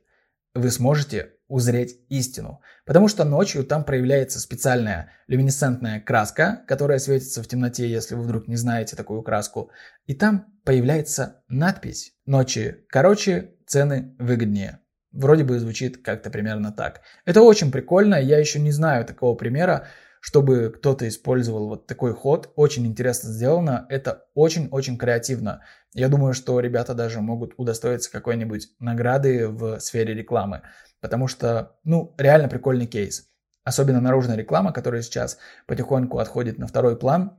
вы 0.54 0.70
сможете 0.70 1.34
узреть 1.48 1.98
истину. 2.08 2.60
Потому 2.86 3.08
что 3.08 3.24
ночью 3.24 3.64
там 3.64 3.84
проявляется 3.84 4.40
специальная 4.40 5.10
люминесцентная 5.26 6.00
краска, 6.00 6.64
которая 6.66 6.98
светится 6.98 7.42
в 7.42 7.46
темноте, 7.48 7.88
если 7.88 8.14
вы 8.14 8.22
вдруг 8.22 8.48
не 8.48 8.56
знаете 8.56 8.96
такую 8.96 9.22
краску. 9.22 9.70
И 10.06 10.14
там 10.14 10.46
появляется 10.64 11.42
надпись 11.48 12.14
«Ночи 12.26 12.84
короче, 12.88 13.54
цены 13.66 14.14
выгоднее». 14.18 14.80
Вроде 15.12 15.44
бы 15.44 15.60
звучит 15.60 16.02
как-то 16.02 16.30
примерно 16.30 16.72
так. 16.72 17.02
Это 17.24 17.40
очень 17.40 17.70
прикольно, 17.70 18.16
я 18.16 18.38
еще 18.38 18.58
не 18.58 18.72
знаю 18.72 19.04
такого 19.04 19.36
примера, 19.36 19.86
чтобы 20.24 20.72
кто-то 20.74 21.06
использовал 21.06 21.68
вот 21.68 21.86
такой 21.86 22.14
ход. 22.14 22.50
Очень 22.56 22.86
интересно 22.86 23.28
сделано, 23.28 23.84
это 23.90 24.24
очень-очень 24.32 24.96
креативно. 24.96 25.60
Я 25.92 26.08
думаю, 26.08 26.32
что 26.32 26.58
ребята 26.60 26.94
даже 26.94 27.20
могут 27.20 27.52
удостоиться 27.58 28.10
какой-нибудь 28.10 28.68
награды 28.78 29.48
в 29.48 29.78
сфере 29.80 30.14
рекламы, 30.14 30.62
потому 31.02 31.28
что, 31.28 31.76
ну, 31.84 32.14
реально 32.16 32.48
прикольный 32.48 32.86
кейс. 32.86 33.28
Особенно 33.64 34.00
наружная 34.00 34.38
реклама, 34.38 34.72
которая 34.72 35.02
сейчас 35.02 35.36
потихоньку 35.66 36.18
отходит 36.18 36.56
на 36.56 36.68
второй 36.68 36.98
план. 36.98 37.38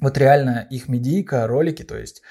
Вот 0.00 0.16
реально 0.16 0.64
их 0.70 0.86
медийка, 0.86 1.48
ролики, 1.48 1.82
то 1.82 1.96
есть 1.96 2.22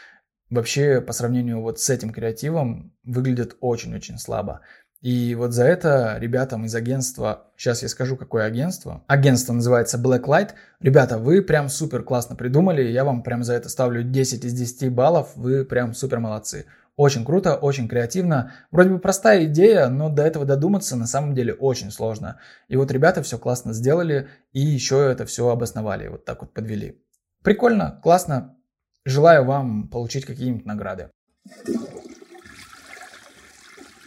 вообще 0.50 1.02
по 1.02 1.12
сравнению 1.12 1.62
вот 1.62 1.82
с 1.82 1.90
этим 1.90 2.12
креативом 2.12 2.96
выглядят 3.04 3.58
очень-очень 3.60 4.20
слабо. 4.20 4.62
И 5.02 5.34
вот 5.34 5.52
за 5.52 5.64
это 5.64 6.18
ребятам 6.20 6.66
из 6.66 6.76
агентства, 6.76 7.48
сейчас 7.58 7.82
я 7.82 7.90
скажу, 7.90 8.16
какое 8.16 8.44
агентство. 8.44 9.04
Агентство 9.08 9.52
называется 9.52 9.98
Blacklight. 9.98 10.52
Ребята, 10.80 11.18
вы 11.18 11.42
прям 11.42 11.70
супер 11.70 12.04
классно 12.04 12.36
придумали, 12.36 12.84
я 12.84 13.04
вам 13.04 13.24
прям 13.24 13.44
за 13.44 13.54
это 13.54 13.68
ставлю 13.68 14.04
10 14.04 14.46
из 14.46 14.54
10 14.54 14.94
баллов, 14.94 15.32
вы 15.36 15.66
прям 15.66 15.96
супер 15.96 16.20
молодцы. 16.20 16.66
Очень 16.98 17.26
круто, 17.26 17.56
очень 17.56 17.88
креативно. 17.88 18.52
Вроде 18.70 18.92
бы 18.92 19.00
простая 19.00 19.46
идея, 19.46 19.88
но 19.88 20.10
до 20.10 20.22
этого 20.22 20.46
додуматься 20.46 20.96
на 20.96 21.08
самом 21.08 21.34
деле 21.34 21.54
очень 21.54 21.90
сложно. 21.90 22.40
И 22.68 22.76
вот 22.76 22.92
ребята 22.92 23.24
все 23.24 23.40
классно 23.40 23.74
сделали 23.74 24.28
и 24.52 24.60
еще 24.60 25.10
это 25.12 25.26
все 25.26 25.50
обосновали, 25.50 26.10
вот 26.10 26.26
так 26.26 26.42
вот 26.42 26.54
подвели. 26.54 27.02
Прикольно, 27.44 28.00
классно. 28.04 28.56
Желаю 29.04 29.46
вам 29.46 29.88
получить 29.88 30.26
какие-нибудь 30.26 30.68
награды. 30.68 31.10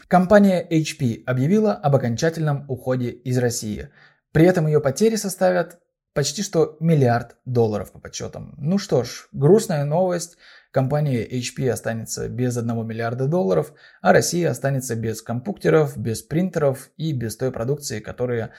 Компания 0.09 0.67
HP 0.69 1.25
объявила 1.25 1.73
об 1.73 1.97
окончательном 1.97 2.65
уходе 2.69 3.11
из 3.11 3.39
России. 3.39 3.89
При 4.33 4.45
этом 4.45 4.67
ее 4.67 4.81
потери 4.81 5.17
составят 5.17 5.79
почти 6.13 6.43
что 6.43 6.77
миллиард 6.81 7.37
долларов 7.45 7.93
по 7.93 7.99
подсчетам. 7.99 8.55
Ну 8.59 8.79
что 8.79 9.05
ж, 9.05 9.29
грустная 9.33 9.85
новость. 9.85 10.37
Компания 10.71 11.25
HP 11.27 11.69
останется 11.69 12.29
без 12.29 12.57
1 12.57 12.87
миллиарда 12.87 13.27
долларов, 13.27 13.73
а 14.03 14.13
Россия 14.13 14.51
останется 14.51 14.97
без 14.97 15.23
компьютеров, 15.23 15.97
без 15.97 16.23
принтеров 16.23 16.91
и 16.97 17.13
без 17.13 17.37
той 17.37 17.53
продукции, 17.53 18.01
которую 18.01 18.51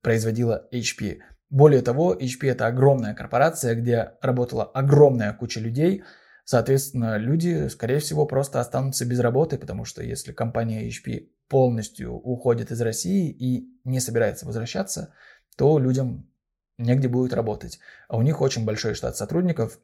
производила 0.00 0.68
HP. 0.72 1.18
Более 1.50 1.82
того, 1.82 2.14
HP 2.14 2.50
это 2.50 2.66
огромная 2.66 3.14
корпорация, 3.14 3.74
где 3.74 4.12
работала 4.22 4.64
огромная 4.64 5.32
куча 5.32 5.60
людей– 5.60 6.04
Соответственно, 6.44 7.16
люди, 7.16 7.68
скорее 7.68 8.00
всего, 8.00 8.26
просто 8.26 8.60
останутся 8.60 9.06
без 9.06 9.18
работы, 9.20 9.56
потому 9.56 9.84
что 9.84 10.02
если 10.02 10.32
компания 10.32 10.86
HP 10.88 11.30
полностью 11.48 12.12
уходит 12.12 12.70
из 12.70 12.80
России 12.80 13.30
и 13.30 13.66
не 13.84 14.00
собирается 14.00 14.44
возвращаться, 14.44 15.14
то 15.56 15.78
людям 15.78 16.28
негде 16.76 17.08
будет 17.08 17.32
работать. 17.32 17.78
А 18.08 18.16
у 18.16 18.22
них 18.22 18.40
очень 18.40 18.64
большой 18.64 18.94
штат 18.94 19.16
сотрудников. 19.16 19.78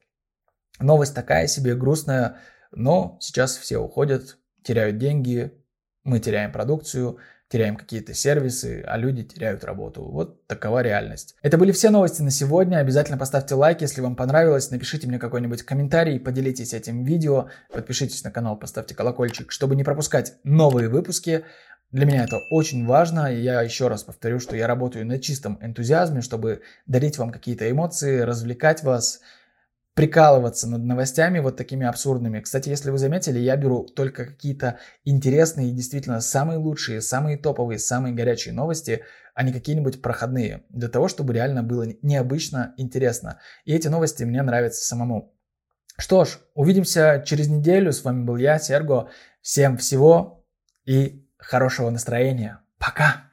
Новость 0.78 1.14
такая 1.14 1.46
себе, 1.46 1.74
грустная, 1.74 2.38
но 2.72 3.16
сейчас 3.20 3.56
все 3.56 3.78
уходят, 3.78 4.38
теряют 4.62 4.98
деньги, 4.98 5.52
мы 6.04 6.20
теряем 6.20 6.52
продукцию, 6.52 7.18
теряем 7.50 7.76
какие-то 7.76 8.14
сервисы, 8.14 8.84
а 8.86 8.96
люди 8.96 9.24
теряют 9.24 9.64
работу. 9.64 10.04
Вот 10.04 10.46
такова 10.46 10.82
реальность. 10.82 11.34
Это 11.42 11.58
были 11.58 11.72
все 11.72 11.90
новости 11.90 12.22
на 12.22 12.30
сегодня. 12.30 12.76
Обязательно 12.76 13.18
поставьте 13.18 13.56
лайк, 13.56 13.80
если 13.80 14.00
вам 14.00 14.14
понравилось. 14.14 14.70
Напишите 14.70 15.08
мне 15.08 15.18
какой-нибудь 15.18 15.64
комментарий, 15.64 16.20
поделитесь 16.20 16.72
этим 16.72 17.02
видео, 17.02 17.48
подпишитесь 17.72 18.22
на 18.22 18.30
канал, 18.30 18.56
поставьте 18.56 18.94
колокольчик, 18.94 19.50
чтобы 19.50 19.74
не 19.74 19.82
пропускать 19.82 20.34
новые 20.44 20.88
выпуски. 20.88 21.44
Для 21.90 22.06
меня 22.06 22.22
это 22.22 22.38
очень 22.52 22.86
важно, 22.86 23.34
и 23.34 23.40
я 23.40 23.62
еще 23.62 23.88
раз 23.88 24.04
повторю, 24.04 24.38
что 24.38 24.54
я 24.54 24.68
работаю 24.68 25.04
на 25.04 25.18
чистом 25.18 25.58
энтузиазме, 25.60 26.20
чтобы 26.20 26.62
дарить 26.86 27.18
вам 27.18 27.32
какие-то 27.32 27.68
эмоции, 27.68 28.20
развлекать 28.20 28.84
вас, 28.84 29.22
прикалываться 30.00 30.66
над 30.66 30.82
новостями 30.82 31.40
вот 31.40 31.58
такими 31.58 31.84
абсурдными. 31.86 32.40
Кстати, 32.40 32.70
если 32.70 32.90
вы 32.90 32.96
заметили, 32.96 33.38
я 33.38 33.54
беру 33.56 33.84
только 33.84 34.24
какие-то 34.24 34.78
интересные 35.04 35.68
и 35.68 35.72
действительно 35.72 36.22
самые 36.22 36.58
лучшие, 36.58 37.02
самые 37.02 37.36
топовые, 37.36 37.78
самые 37.78 38.14
горячие 38.14 38.54
новости, 38.54 39.04
а 39.34 39.42
не 39.42 39.52
какие-нибудь 39.52 40.00
проходные, 40.00 40.62
для 40.70 40.88
того, 40.88 41.08
чтобы 41.08 41.34
реально 41.34 41.62
было 41.62 41.84
необычно 42.00 42.72
интересно. 42.78 43.40
И 43.66 43.74
эти 43.74 43.88
новости 43.88 44.24
мне 44.24 44.40
нравятся 44.40 44.82
самому. 44.86 45.34
Что 45.98 46.24
ж, 46.24 46.38
увидимся 46.54 47.22
через 47.26 47.48
неделю. 47.48 47.92
С 47.92 48.02
вами 48.02 48.24
был 48.24 48.38
я, 48.38 48.58
Серго. 48.58 49.10
Всем 49.42 49.76
всего 49.76 50.46
и 50.86 51.28
хорошего 51.36 51.90
настроения. 51.90 52.60
Пока! 52.78 53.29